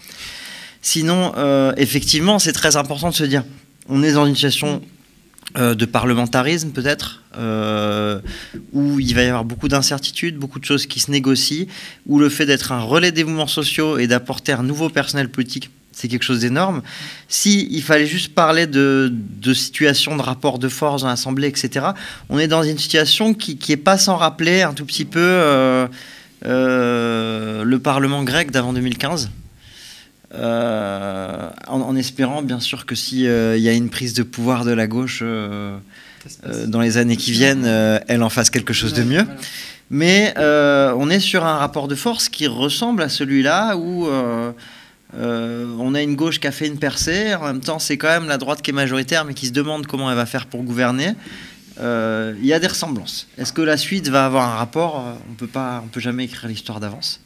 [0.82, 1.34] Sinon,
[1.78, 3.44] effectivement, c'est très important de se dire,
[3.90, 4.82] on est dans une situation
[5.58, 8.20] euh, de parlementarisme peut-être, euh,
[8.72, 11.68] où il va y avoir beaucoup d'incertitudes, beaucoup de choses qui se négocient,
[12.08, 15.70] où le fait d'être un relais des mouvements sociaux et d'apporter un nouveau personnel politique,
[15.92, 16.82] c'est quelque chose d'énorme.
[17.28, 21.88] Si il fallait juste parler de, de situation, de rapport de force dans l'Assemblée, etc.,
[22.30, 25.20] on est dans une situation qui n'est pas sans rappeler un tout petit peu
[26.46, 29.30] euh, le Parlement grec d'avant 2015.
[30.36, 34.66] Euh, en, en espérant bien sûr que si euh, y a une prise de pouvoir
[34.66, 35.78] de la gauche euh,
[36.48, 37.66] euh, dans les années qui viennent,
[38.08, 39.26] elle en fasse quelque chose de mieux.
[39.92, 44.08] Mais on est sur un rapport de force qui ressemble à celui-là où
[45.16, 48.28] on a une gauche qui a fait une percée, en même temps c'est quand même
[48.28, 51.14] la droite qui est majoritaire mais qui se demande comment elle va faire pour gouverner.
[51.80, 53.28] Il y a des ressemblances.
[53.38, 55.04] Est-ce que la suite va avoir un rapport?
[55.30, 57.22] On peut pas, on peut jamais écrire l'histoire d'avance.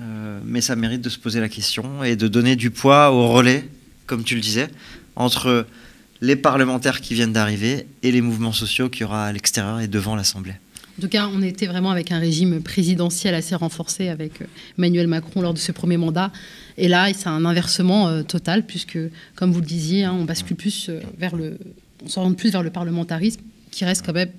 [0.00, 3.28] Euh, mais ça mérite de se poser la question et de donner du poids au
[3.28, 3.68] relais,
[4.06, 4.68] comme tu le disais,
[5.16, 5.66] entre
[6.20, 9.86] les parlementaires qui viennent d'arriver et les mouvements sociaux qu'il y aura à l'extérieur et
[9.88, 10.54] devant l'Assemblée.
[10.98, 14.46] En tout cas, on était vraiment avec un régime présidentiel assez renforcé avec euh,
[14.78, 16.30] Emmanuel Macron lors de ce premier mandat.
[16.78, 18.98] Et là, c'est un inversement euh, total, puisque,
[19.34, 21.58] comme vous le disiez, hein, on bascule plus euh, vers le.
[22.04, 23.40] On s'oriente plus vers le parlementarisme,
[23.72, 24.30] qui reste quand même.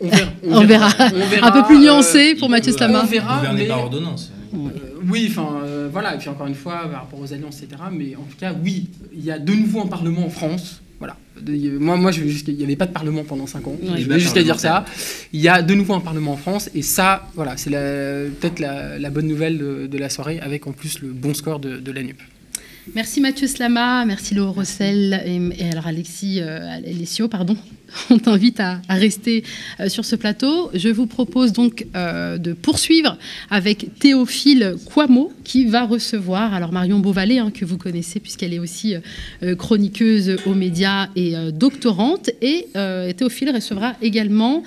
[0.00, 0.30] On verra.
[0.44, 0.88] On verra.
[1.14, 3.02] On verra, un peu plus euh, nuancé pour Mathieu Slama.
[3.04, 4.32] On verra, mais- par ordonnance.
[4.54, 7.82] Euh, oui, enfin euh, voilà, et puis encore une fois, par rapport aux alliances, etc.
[7.92, 10.80] Mais en tout cas, oui, il y a de nouveau un Parlement en France.
[10.98, 11.16] Voilà.
[11.40, 13.76] De- moi, moi, je veux juste- il n'y avait pas de Parlement pendant 5 ans.
[13.82, 14.00] Ouais.
[14.00, 14.84] je vais juste à dire ça.
[15.32, 18.98] Il y a de nouveau un Parlement en France, et ça, voilà, c'est peut-être la,
[18.98, 21.90] la bonne nouvelle de, de la soirée, avec en plus le bon score de, de
[21.92, 22.20] la NUP.
[22.96, 27.56] Merci Mathieu Slama, merci Laure Rossel et, et alors Alexis euh, Alessio, pardon.
[28.10, 29.44] On t'invite à, rester
[29.80, 30.70] euh, sur ce plateau.
[30.74, 33.16] Je vous propose donc euh, de poursuivre
[33.50, 38.58] avec Théophile Quamo qui va recevoir alors Marion Beauvalet hein, que vous connaissez puisqu'elle est
[38.58, 38.94] aussi
[39.42, 42.66] euh, chroniqueuse aux médias et doctorante et
[43.16, 44.62] Théophile recevra également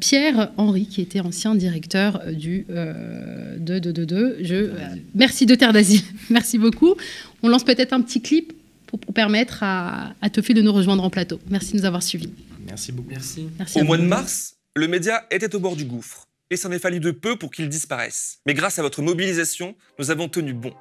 [0.00, 4.70] Pierre Henry qui était ancien directeur du de, de, de, de- je
[5.14, 6.02] merci de Terre d'Asile.
[6.30, 6.94] merci beaucoup.
[7.42, 8.52] On lance peut-être un petit clip
[8.86, 11.40] pour, permettre à, à de nous rejoindre en plateau.
[11.48, 12.30] Merci de nous avoir suivis.
[12.70, 13.10] Merci beaucoup.
[13.10, 13.48] Merci.
[13.58, 14.02] Merci à Au mois vous.
[14.04, 17.36] de mars, le média était au bord du gouffre, et ça n'est fallu de peu
[17.36, 18.38] pour qu'il disparaisse.
[18.46, 20.72] Mais grâce à votre mobilisation, nous avons tenu bon.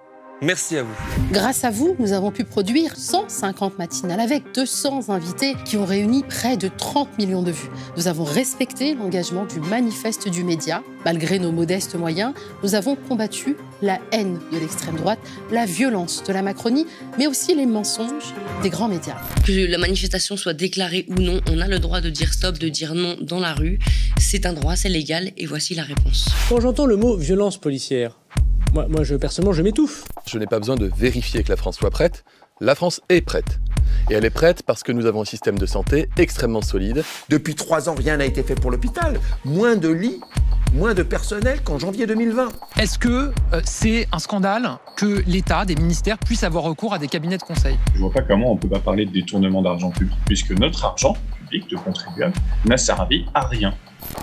[0.42, 0.96] Merci à vous.
[1.32, 6.24] Grâce à vous, nous avons pu produire 150 matinales avec 200 invités qui ont réuni
[6.24, 7.70] près de 30 millions de vues.
[7.98, 10.82] Nous avons respecté l'engagement du manifeste du média.
[11.04, 12.34] Malgré nos modestes moyens,
[12.64, 15.20] nous avons combattu la haine de l'extrême droite,
[15.52, 16.86] la violence de la Macronie,
[17.18, 18.34] mais aussi les mensonges
[18.64, 19.18] des grands médias.
[19.46, 22.70] Que la manifestation soit déclarée ou non, on a le droit de dire stop, de
[22.70, 23.80] dire non dans la rue.
[24.18, 26.30] C'est un droit, c'est légal, et voici la réponse.
[26.48, 28.19] Quand j'entends le mot violence policière,
[28.74, 30.06] moi, moi je, personnellement, je m'étouffe.
[30.26, 32.24] Je n'ai pas besoin de vérifier que la France soit prête.
[32.62, 33.60] La France est prête.
[34.10, 37.04] Et elle est prête parce que nous avons un système de santé extrêmement solide.
[37.30, 39.20] Depuis trois ans, rien n'a été fait pour l'hôpital.
[39.46, 40.20] Moins de lits,
[40.74, 42.50] moins de personnel qu'en janvier 2020.
[42.78, 47.08] Est-ce que euh, c'est un scandale que l'État, des ministères, puissent avoir recours à des
[47.08, 47.78] cabinets de conseil?
[47.94, 51.16] Je vois pas comment on peut pas parler de détournement d'argent public, puisque notre argent
[51.38, 53.74] public de contribuables n'a servi à rien.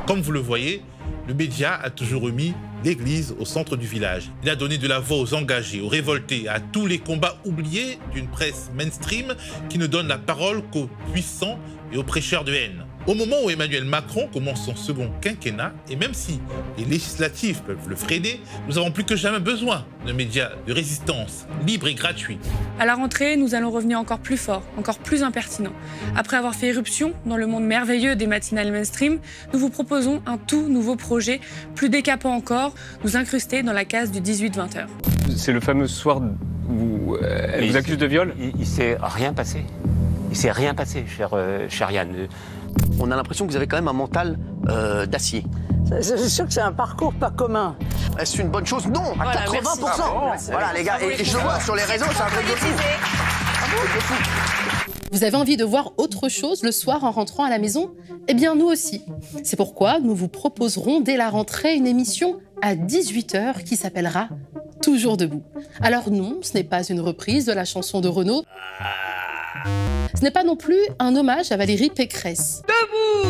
[0.07, 0.82] Comme vous le voyez,
[1.26, 2.54] le média a toujours remis
[2.84, 4.30] l'église au centre du village.
[4.42, 7.98] Il a donné de la voix aux engagés, aux révoltés, à tous les combats oubliés
[8.12, 9.34] d'une presse mainstream
[9.68, 11.59] qui ne donne la parole qu'aux puissants
[11.92, 12.84] et aux prêcheurs de haine.
[13.07, 16.40] Au moment où Emmanuel Macron commence son second quinquennat, et même si
[16.76, 21.46] les législatives peuvent le freiner, nous avons plus que jamais besoin de médias de résistance,
[21.64, 22.40] libres et gratuits.
[22.80, 25.70] À la rentrée, nous allons revenir encore plus fort, encore plus impertinent.
[26.16, 29.20] Après avoir fait éruption dans le monde merveilleux des matinales mainstream,
[29.52, 31.40] nous vous proposons un tout nouveau projet,
[31.76, 34.88] plus décapant encore, nous incruster dans la case du 18-20 heures.
[35.36, 36.20] C'est le fameux soir
[36.68, 39.62] où euh, elle Mais vous accuse de viol Il, il s'est rien passé.
[40.32, 42.09] Il s'est rien passé, cher, euh, cher Yann.
[43.01, 45.45] On a l'impression que vous avez quand même un mental euh, d'acier.
[45.89, 47.77] C'est c'est sûr que c'est un parcours pas commun.
[48.18, 48.87] Est-ce une bonne chose?
[48.89, 49.51] Non, à Voilà, 80%.
[49.53, 49.81] merci.
[49.81, 50.37] Bravo.
[50.51, 52.57] Voilà, les gars, et, et je le vois sur les réseaux, c'est un truc de
[52.57, 54.14] fou.
[55.12, 57.93] Vous avez envie de voir autre chose le soir en rentrant à la maison?
[58.29, 59.03] Eh bien, nous aussi.
[59.45, 64.29] C'est pourquoi nous vous proposerons dès la rentrée une émission à 18h qui s'appellera
[64.83, 65.43] Toujours debout.
[65.81, 68.45] Alors non, ce n'est pas une reprise de la chanson de Renaud.
[70.14, 72.62] Ce n'est pas non plus un hommage à Valérie Pécresse.
[72.66, 73.28] Debout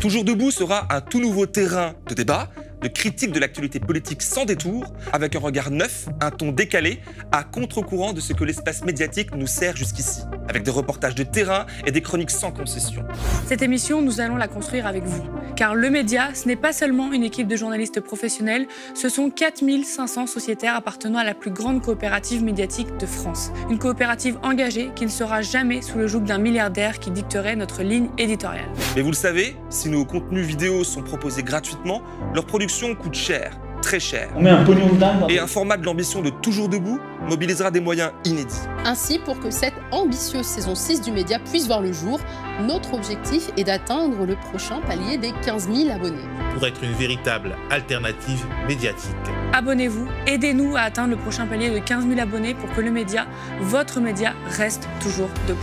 [0.00, 2.48] Toujours debout sera un tout nouveau terrain de débat
[2.82, 7.44] de critique de l'actualité politique sans détour, avec un regard neuf, un ton décalé, à
[7.44, 11.92] contre-courant de ce que l'espace médiatique nous sert jusqu'ici, avec des reportages de terrain et
[11.92, 13.04] des chroniques sans concession.
[13.46, 15.22] Cette émission, nous allons la construire avec vous.
[15.54, 20.26] Car le média, ce n'est pas seulement une équipe de journalistes professionnels, ce sont 4500
[20.26, 23.52] sociétaires appartenant à la plus grande coopérative médiatique de France.
[23.70, 27.82] Une coopérative engagée qui ne sera jamais sous le joug d'un milliardaire qui dicterait notre
[27.82, 28.68] ligne éditoriale.
[28.96, 32.02] Mais vous le savez, si nos contenus vidéo sont proposés gratuitement,
[32.34, 33.52] leur production coûte cher,
[33.82, 34.28] très cher.
[34.34, 35.30] On met un pognon de dingue.
[35.30, 36.98] Et un format de l'ambition de Toujours Debout
[37.28, 38.62] mobilisera des moyens inédits.
[38.84, 42.18] Ainsi, pour que cette ambitieuse saison 6 du média puisse voir le jour,
[42.66, 46.24] notre objectif est d'atteindre le prochain palier des 15 000 abonnés.
[46.54, 49.10] Pour être une véritable alternative médiatique.
[49.52, 53.26] Abonnez-vous, aidez-nous à atteindre le prochain palier de 15 000 abonnés pour que le média,
[53.60, 55.60] votre média, reste toujours debout.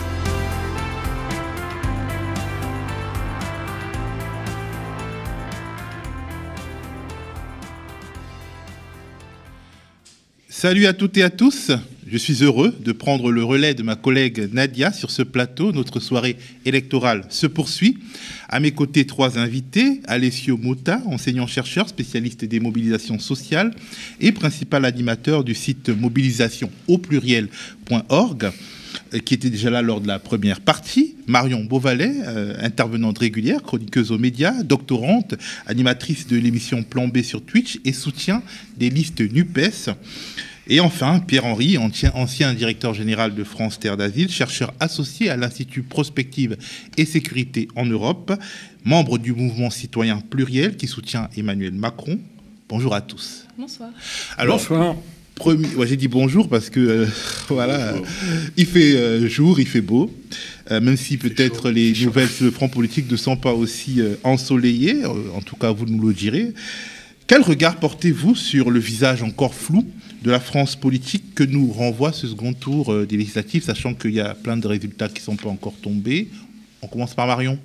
[10.62, 11.72] Salut à toutes et à tous.
[12.06, 15.72] Je suis heureux de prendre le relais de ma collègue Nadia sur ce plateau.
[15.72, 16.36] Notre soirée
[16.66, 18.00] électorale se poursuit.
[18.50, 20.02] À mes côtés, trois invités.
[20.06, 23.74] Alessio Mota, enseignant-chercheur, spécialiste des mobilisations sociales
[24.20, 28.52] et principal animateur du site mobilisation au pluriel.org
[29.26, 31.16] qui était déjà là lors de la première partie.
[31.28, 35.36] Marion Beauvalet, euh, intervenante régulière, chroniqueuse aux médias, doctorante,
[35.66, 38.44] animatrice de l'émission Plan B sur Twitch et soutien
[38.78, 39.92] des listes NUPES.
[40.72, 46.58] Et enfin, Pierre-Henri, ancien directeur général de France Terre d'Asile, chercheur associé à l'Institut Prospective
[46.96, 48.32] et Sécurité en Europe,
[48.86, 52.20] membre du mouvement citoyen pluriel qui soutient Emmanuel Macron.
[52.70, 53.48] Bonjour à tous.
[53.58, 53.90] Bonsoir.
[54.38, 54.96] Alors, Bonsoir.
[55.86, 57.06] J'ai dit bonjour parce que euh,
[57.48, 57.96] voilà,
[58.58, 60.14] il fait euh, jour, il fait beau,
[60.70, 65.06] euh, même si peut-être les nouvelles sur le front politique ne sont pas aussi ensoleillées.
[65.06, 66.54] en tout cas, vous nous le direz.
[67.26, 69.86] Quel regard portez-vous sur le visage encore flou
[70.22, 74.20] de la France politique que nous renvoie ce second tour des législatives, sachant qu'il y
[74.20, 76.30] a plein de résultats qui ne sont pas encore tombés
[76.82, 77.58] On commence par Marion.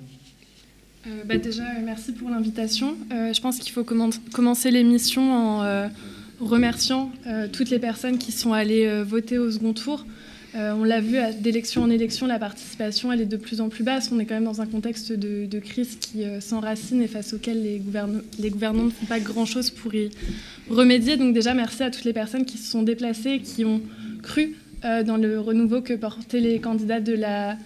[1.25, 2.95] Bah déjà, merci pour l'invitation.
[3.11, 5.89] je pense qu'il faut commencer l'émission en
[6.39, 10.05] remerciant euh, toutes les personnes qui sont allées euh, voter au second tour.
[10.55, 13.83] Euh, on l'a vu d'élection en élection, la participation elle est de plus en plus
[13.83, 14.09] basse.
[14.11, 17.81] On est quand même dans un contexte de, crise qui s'enracine et face auquel les,
[18.39, 20.11] les gouvernants ne font pas grand-chose pour y
[20.69, 21.17] remédier.
[21.17, 23.81] Donc déjà, merci à toutes les personnes qui se sont déplacées et qui ont
[24.21, 27.57] cru dans le renouveau que portaient les candidats de la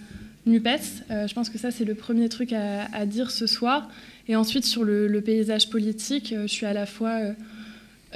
[0.46, 1.04] NUPES.
[1.10, 3.90] je pense que ça, c'est le premier truc à, dire ce soir.
[4.26, 7.20] Et ensuite, sur le, le paysage politique, je suis à la fois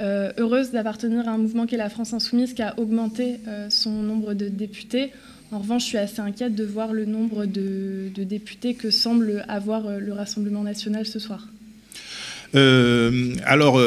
[0.01, 3.67] euh, heureuse d'appartenir à un mouvement qui est la France Insoumise, qui a augmenté euh,
[3.69, 5.11] son nombre de députés.
[5.51, 9.85] En revanche, je suis assez inquiète de voir le nombre de, députés que semble avoir
[9.85, 11.47] euh, le Rassemblement national ce soir.
[13.45, 13.81] alors,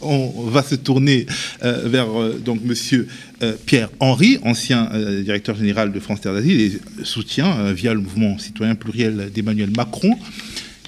[0.00, 1.26] on va se tourner
[1.60, 2.08] vers
[2.42, 3.08] donc Monsieur
[3.66, 4.90] Pierre Henry, ancien
[5.22, 10.16] directeur général de France Terre d'Asile et soutien via le mouvement citoyen pluriel d'Emmanuel Macron.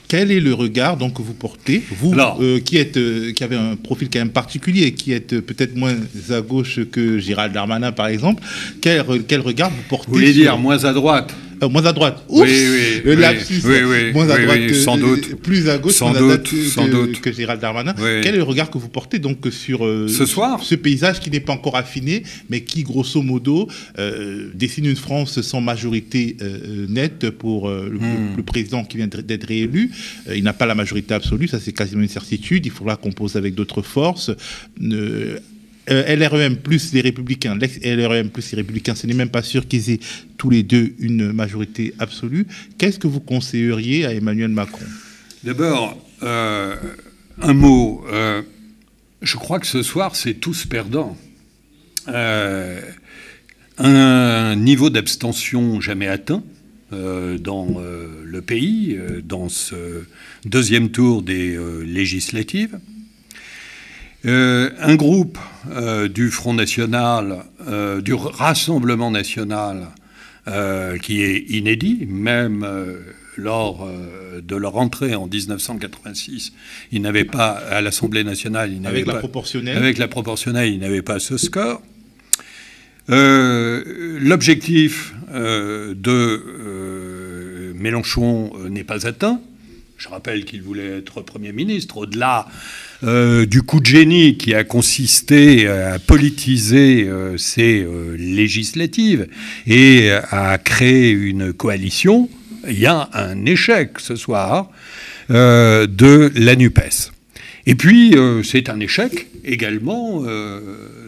[0.09, 3.57] Quel est le regard donc, que vous portez, vous euh, qui, êtes, euh, qui avez
[3.57, 5.95] un profil quand même particulier, qui êtes euh, peut-être moins
[6.31, 8.43] à gauche que Gérald Darmanin par exemple,
[8.81, 12.25] quel, quel regard vous portez Vous voulez dire moins à droite euh, moins à droite.
[12.29, 15.37] oui, oui, le lapsus, oui, oui, moins à droite, sans doute.
[15.37, 17.21] plus à gauche, sans doute, que, sans doute.
[17.21, 17.95] que Gérald Darmanin.
[17.95, 21.31] Quel est le regard que vous portez donc sur euh, ce soir ce paysage qui
[21.31, 26.37] n'est pas encore affiné, mais qui grosso modo euh, dessine une France sans majorité
[26.89, 28.37] nette pour le, Hmm.
[28.37, 29.91] le, président qui vient d'être réélu?
[30.35, 32.65] il n'a pas la majorité absolue, ça c'est quasiment une certitude.
[32.67, 34.31] Il faudra qu'on pose avec d'autres forces.
[35.91, 39.91] Euh, LREM plus les Républicains, l'ex-LREM plus les Républicains, ce n'est même pas sûr qu'ils
[39.91, 40.01] aient
[40.37, 42.47] tous les deux une majorité absolue.
[42.77, 44.85] Qu'est-ce que vous conseilleriez à Emmanuel Macron?
[45.45, 46.77] D'abord, euh,
[47.41, 48.05] un mot.
[48.11, 48.43] Euh,
[49.23, 51.17] je crois que ce soir, c'est tous perdants.
[52.07, 52.77] un
[54.57, 56.43] niveau d'abstention jamais atteint
[56.91, 57.81] dans
[58.25, 60.05] le pays, dans ce
[60.45, 62.79] deuxième tour des législatives.
[64.27, 65.39] Euh, un groupe
[65.71, 69.89] euh, du Front National, euh, du Rassemblement National,
[71.03, 72.67] qui est inédit, même
[73.37, 73.87] lors
[74.43, 76.55] de leur entrée en 1986,
[76.91, 81.03] ils n'avaient pas, à l'Assemblée nationale, ils avec la proportionnelle Avec la proportionnelle, ils n'avaient
[81.03, 81.83] pas ce score.
[83.09, 86.43] L'objectif de
[87.75, 89.43] Mélenchon n'est pas atteint.
[89.99, 91.99] Je rappelle qu'il voulait être Premier ministre.
[91.99, 92.49] Au-delà
[93.05, 99.29] euh, du coup de génie qui a consisté à politiser euh, ces euh, législatives
[99.69, 102.29] et à créer une coalition,
[102.69, 104.71] il y a un échec ce soir
[105.29, 107.13] de la NUPES.
[107.67, 110.25] Et puis, c'est un échec également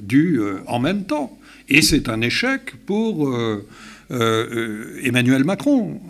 [0.03, 1.39] dû en même temps.
[1.71, 3.35] Et c'est un échec pour
[4.11, 6.01] Emmanuel Macron.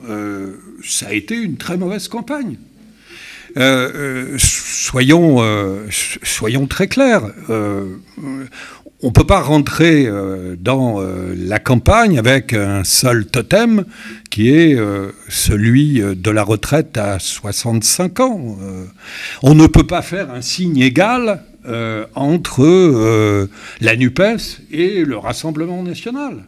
[0.85, 2.57] ça a été une très mauvaise campagne.
[3.57, 5.87] Euh, euh, soyons, euh,
[6.23, 7.23] soyons très clairs.
[7.49, 10.09] on ne peut pas rentrer
[10.59, 11.03] dans
[11.37, 13.85] la campagne avec un seul totem
[14.31, 14.79] qui est
[15.29, 18.59] celui de la retraite à 65 ans.
[19.43, 21.43] on ne peut pas faire un signe égal
[22.15, 23.49] entre
[23.81, 26.45] la NUPES et le Rassemblement national.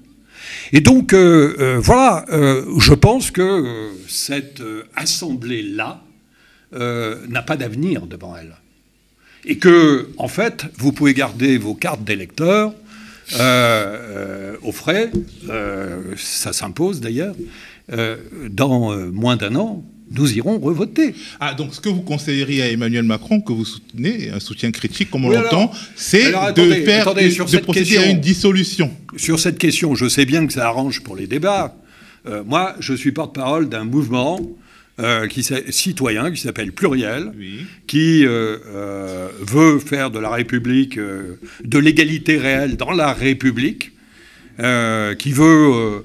[0.74, 4.62] Et donc, voilà, je pense que cette
[4.94, 6.02] assemblée-là,
[6.74, 8.54] euh, n'a pas d'avenir devant elle.
[9.44, 12.72] Et que, en fait, vous pouvez garder vos cartes d'électeurs
[13.34, 15.10] euh, euh, au frais,
[16.16, 17.34] ça s'impose d'ailleurs,
[18.48, 21.14] dans moins d'un an, nous irons revoter.
[21.40, 25.10] Ah, donc ce que vous conseilleriez à Emmanuel Macron, que vous soutenez, un soutien critique
[25.10, 28.90] comme on l'entend, c'est de faire de procéder à une dissolution.
[29.16, 31.76] Sur cette question, je sais bien que ça arrange pour les débats.
[32.46, 34.40] moi, je suis porte-parole d'un mouvement
[35.00, 37.32] euh, qui citoyen qui s'appelle Pluriel,
[37.86, 43.92] qui euh, euh, veut faire de la République, de l'égalité réelle dans la République,
[44.58, 46.04] qui veut,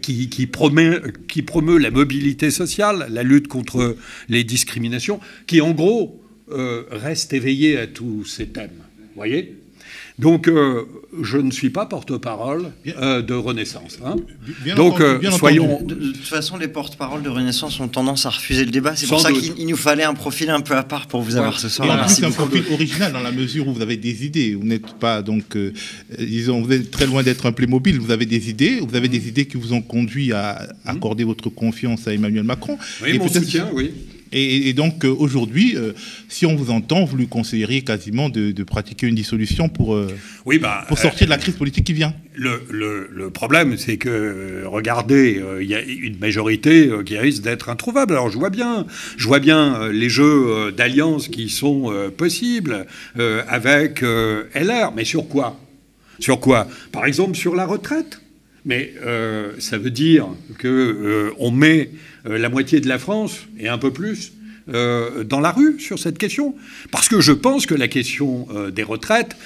[0.00, 3.96] qui, qui, promeut, qui promeut la mobilité sociale, la lutte contre
[4.30, 8.70] les discriminations, qui en gros reste éveillé à tous ces thèmes.
[8.98, 9.61] Vous voyez?
[10.18, 10.84] Donc, euh,
[11.22, 13.98] je ne suis pas porte-parole euh, de Renaissance.
[14.04, 14.16] Hein.
[14.76, 15.82] Donc, euh, soyons.
[15.82, 18.94] De, toute façon, les porte-paroles de Renaissance ont tendance à refuser le débat.
[18.94, 21.58] C'est pour ça qu'il nous fallait un profil un peu à part pour vous avoir
[21.58, 22.08] ce soir.
[22.10, 24.54] C'est un profil original dans la mesure où vous avez des idées.
[24.54, 25.56] Vous n'êtes pas donc,
[26.18, 27.98] disons, vous êtes très loin d'être un Playmobil.
[27.98, 28.80] Vous avez des idées.
[28.80, 32.78] Vous avez des idées qui vous ont conduit à accorder votre confiance à Emmanuel Macron.
[33.02, 33.92] Oui, Et mon soutien, oui.
[34.32, 35.92] Et, donc euh, aujourd'hui, euh,
[36.28, 40.08] si on vous entend, vous lui conseilleriez quasiment de, pratiquer une dissolution pour, euh,
[40.46, 42.14] oui, bah, pour sortir de la crise politique qui vient.
[42.34, 42.62] Le,
[43.10, 48.14] le, problème, c'est que, regardez, il y a une majorité qui risque d'être introuvable.
[48.14, 48.86] Alors je vois bien,
[49.18, 52.86] je vois bien les jeux d'alliance qui sont possibles
[53.48, 55.60] avec LR, mais sur quoi?
[56.20, 56.68] Sur quoi?
[56.90, 58.21] Par exemple sur la retraite?
[58.64, 58.94] Mais
[59.58, 61.90] ça veut dire que on met
[62.26, 64.32] euh, la moitié de la France et un peu plus
[64.72, 66.54] euh, dans la rue sur cette question.
[66.92, 69.36] Parce que je pense que la question euh, des retraites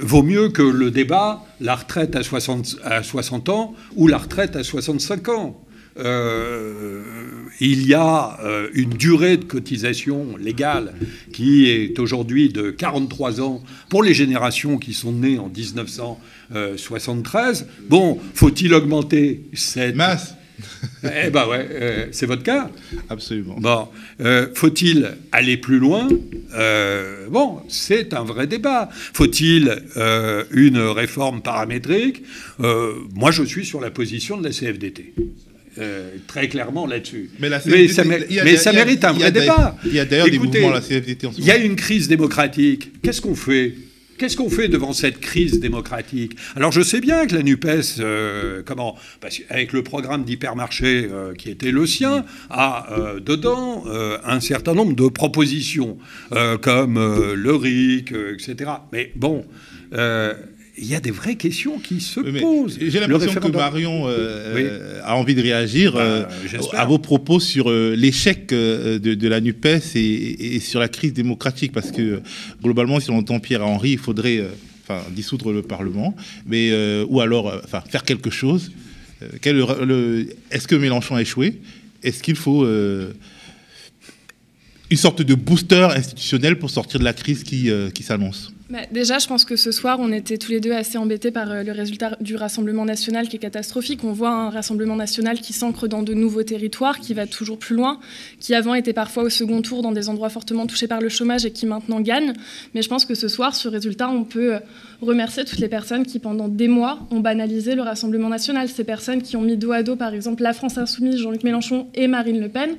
[0.00, 4.56] vaut mieux que le débat la retraite à 60, à 60 ans ou la retraite
[4.56, 5.62] à 65 ans.
[5.96, 8.38] Il y a
[8.74, 10.94] une durée de cotisation légale
[11.32, 17.66] qui est aujourd'hui de 43 ans pour les générations qui sont nées en 1973.
[17.88, 19.94] Bon, faut-il augmenter cette...
[19.96, 20.34] Masse
[21.04, 22.70] eh ben ouais, euh, c'est votre cas.
[23.08, 23.56] Absolument.
[23.58, 23.88] Bon,
[24.20, 26.08] euh, faut-il aller plus loin?
[26.54, 28.90] Euh, Bon, c'est un vrai débat.
[28.92, 29.84] Faut-il
[30.50, 32.24] une réforme paramétrique?
[32.58, 35.14] Moi, je suis sur la position de la CFDT.
[36.26, 37.30] Très clairement là-dessus.
[37.38, 37.50] Mais,
[37.88, 39.76] ça, mérite un vrai débat.
[39.84, 41.46] Il y a d'ailleurs des mouvements la CFDT en ce moment.
[41.46, 42.92] Il y a une crise démocratique.
[43.02, 43.74] Qu'est-ce qu'on fait?
[44.22, 46.36] Qu'est-ce qu'on fait devant cette crise démocratique?
[46.54, 48.96] Alors je sais bien que la NUPES, euh, comment,
[49.48, 53.84] avec le programme d'hypermarché euh, qui était le sien, a euh, dedans
[54.24, 55.98] un certain nombre de propositions,
[56.60, 56.98] comme
[57.34, 58.70] le RIC, etc.
[58.92, 59.44] Mais bon,
[60.78, 62.78] il y a des vraies questions qui se posent.
[62.80, 64.06] J'ai l'impression que Marion
[65.04, 66.28] a envie de réagir bah,
[66.72, 71.90] à vos propos sur l'échec de, la NUPES et, et, sur la crise démocratique, parce
[71.90, 72.22] que
[72.62, 74.44] globalement, si on entend Pierre-Henri, il faudrait
[74.84, 76.16] enfin, dissoudre le Parlement,
[76.46, 76.72] mais,
[77.08, 78.72] ou alors enfin, faire quelque chose.
[79.44, 81.60] Est-ce que Mélenchon a échoué?
[82.02, 82.66] Est-ce qu'il faut
[84.92, 89.18] une sorte de booster institutionnel pour sortir de la crise qui, qui s'annonce bah, déjà,
[89.18, 91.72] je pense que ce soir, on était tous les deux assez embêtés par euh, le
[91.72, 94.02] résultat du Rassemblement national qui est catastrophique.
[94.02, 97.76] On voit un Rassemblement national qui s'ancre dans de nouveaux territoires, qui va toujours plus
[97.76, 98.00] loin,
[98.40, 101.44] qui avant était parfois au second tour dans des endroits fortement touchés par le chômage
[101.44, 102.32] et qui maintenant gagne.
[102.74, 104.58] Mais je pense que ce soir, ce résultat, on peut euh,
[105.02, 108.70] remercier toutes les personnes qui, pendant des mois, ont banalisé le Rassemblement national.
[108.70, 111.88] Ces personnes qui ont mis dos à dos, par exemple, la France insoumise, Jean-Luc Mélenchon
[111.94, 112.70] et Marine Le Pen.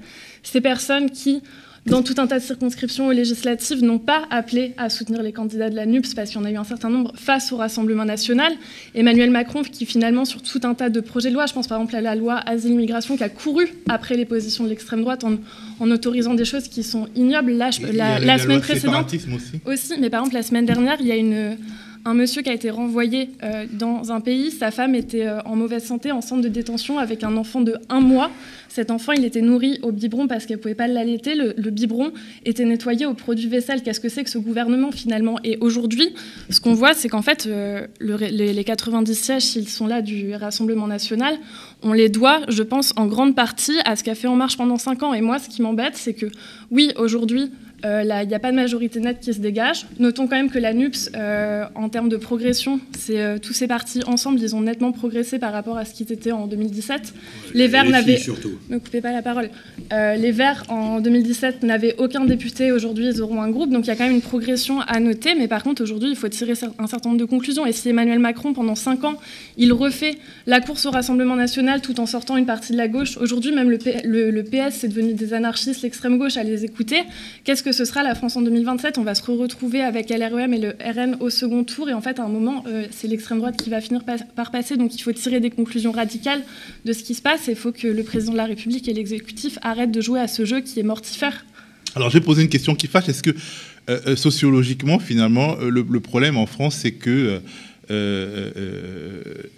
[0.42, 1.44] Ces personnes qui
[1.86, 5.76] dans tout un tas de circonscriptions législatives, n'ont pas appelé à soutenir les candidats de
[5.76, 8.54] la NUPS parce qu'il y en a eu un certain nombre face au Rassemblement national.
[8.96, 11.78] Emmanuel Macron, qui finalement, sur tout un tas de projets de loi, je pense par
[11.80, 15.92] exemple à la loi Asile-Migration, qui a couru après les positions de l'extrême droite en,
[15.92, 17.52] autorisant des choses qui sont ignobles.
[17.52, 19.60] Là, la, semaine précédente aussi.
[19.66, 19.94] aussi.
[20.00, 21.58] mais par exemple, la semaine dernière, il y a une
[22.06, 25.56] un monsieur qui a été renvoyé euh, dans un pays, sa femme était euh, en
[25.56, 28.30] mauvaise santé en centre de détention avec un enfant de un mois.
[28.68, 31.36] Cet enfant, il était nourri au biberon parce qu'elle ne pouvait pas l'allaiter.
[31.36, 32.12] Le, biberon
[32.44, 33.84] était nettoyé au produit vaisselle.
[33.84, 35.40] Qu'est-ce que c'est que ce gouvernement finalement?
[35.44, 36.14] Et aujourd'hui,
[36.50, 40.34] ce qu'on voit, c'est qu'en fait, euh, les, les 90 sièges, s'ils sont là du
[40.36, 41.38] Rassemblement national,
[41.84, 44.78] on les doit, je pense, en grande partie à ce qu'a fait En Marche pendant
[44.78, 45.14] 5 ans.
[45.14, 46.26] Et moi, ce qui m'embête, c'est que
[46.72, 47.52] oui, aujourd'hui,
[47.86, 49.86] euh, il n'y a pas de majorité nette qui se dégage.
[50.00, 53.68] Notons quand même que la NUPS, euh, en termes de progression, c'est euh, tous ces
[53.68, 57.14] partis ensemble, ils ont nettement progressé par rapport à ce qu'ils étaient en 2017.
[57.54, 58.22] Les Verts n'avaient.
[58.70, 59.50] Ne coupez pas la parole.
[59.92, 62.72] les Verts, en 2017, n'avaient aucun député.
[62.72, 63.70] Aujourd'hui, ils auront un groupe.
[63.70, 65.36] Donc il y a quand même une progression à noter.
[65.36, 67.66] Mais par contre, aujourd'hui, il faut tirer un certain nombre de conclusions.
[67.66, 69.20] Et si Emmanuel Macron, pendant 5 ans,
[69.58, 70.16] il refait
[70.48, 73.70] la course au Rassemblement national tout en sortant une partie de la gauche, aujourd'hui, même
[73.70, 77.04] le, le PS, c'est devenu des anarchistes, l'extrême gauche, à les écouter.
[77.44, 78.98] Qu'est-ce que ce sera la France en 2027.
[78.98, 81.90] On va se retrouver avec LREM et le RN au second tour.
[81.90, 84.04] Et en fait, à un moment, euh, c'est l'extrême droite qui va finir
[84.36, 84.78] par passer.
[84.78, 86.42] Donc il faut tirer des conclusions radicales
[86.86, 87.48] de ce qui se passe.
[87.48, 90.28] Et il faut que le président de la République et l'exécutif arrêtent de jouer à
[90.28, 91.46] ce jeu qui est mortifère.
[91.96, 93.10] Alors je vais poser une question qui fâche.
[93.10, 93.36] Est-ce que
[93.90, 97.42] euh, euh, sociologiquement, finalement, le, problème en France, c'est que
[97.90, 99.50] le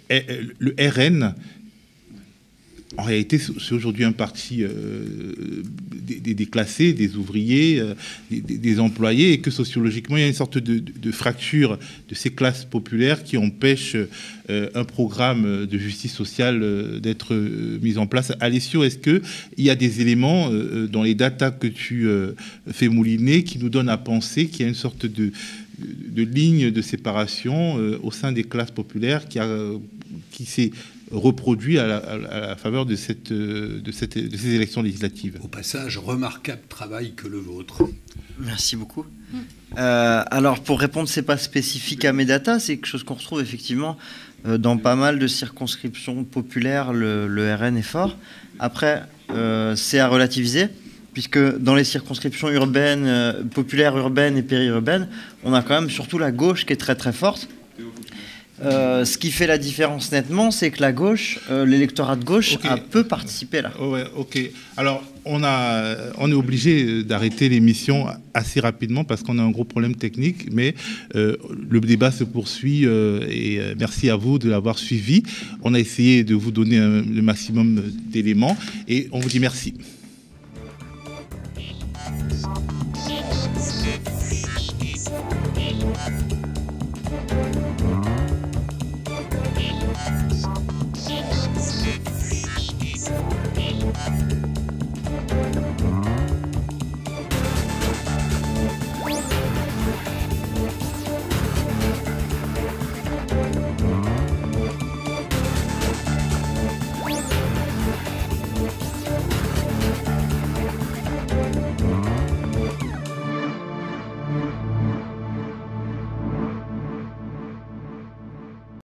[0.78, 1.34] RN
[2.98, 4.70] en réalité, c'est aujourd'hui un parti euh,
[5.92, 7.94] des, déclassés, des ouvriers, euh,
[8.30, 11.78] des, employés, et que sociologiquement, il y a une sorte de, fracture
[12.08, 13.96] de ces classes populaires qui empêche
[14.50, 17.34] euh, un programme de justice sociale d'être
[17.82, 18.32] mis en place.
[18.40, 19.22] Alessio, est-ce qu'il
[19.58, 20.50] y a des éléments
[20.90, 22.08] dans les datas que tu
[22.70, 25.32] fais mouliner qui nous donnent à penser qu'il y a une sorte de,
[25.78, 29.48] de ligne de séparation au sein des classes populaires qui, a,
[30.30, 30.70] qui s'est
[31.10, 35.38] reproduit à la, faveur de, cette, de, cette, de, ces élections législatives.
[35.42, 37.84] Au passage, remarquable travail que le vôtre.
[38.38, 39.06] Merci beaucoup.
[39.78, 43.96] Euh, alors, pour répondre, c'est pas spécifique à Medata, c'est quelque chose qu'on retrouve effectivement
[44.46, 46.92] euh, dans pas mal de circonscriptions populaires.
[46.92, 48.16] Le, RN est fort.
[48.58, 50.68] Après, euh, c'est à relativiser,
[51.12, 55.08] puisque dans les circonscriptions urbaines, populaires urbaines et périurbaines,
[55.44, 57.48] on a quand même surtout la gauche qui est très très forte.
[58.64, 62.56] Euh, ce qui fait la différence nettement, c'est que la gauche, euh, l'électorat de gauche,
[62.64, 63.70] a peu participé là.
[63.80, 64.38] ouais, ok.
[64.76, 69.64] Alors, on, a, on est obligé d'arrêter l'émission assez rapidement parce qu'on a un gros
[69.64, 70.74] problème technique, mais
[71.16, 71.36] euh,
[71.68, 75.22] le débat se poursuit et merci à vous de l'avoir suivi.
[75.62, 78.56] On a essayé de vous donner le maximum d'éléments
[78.88, 79.74] et on vous dit merci.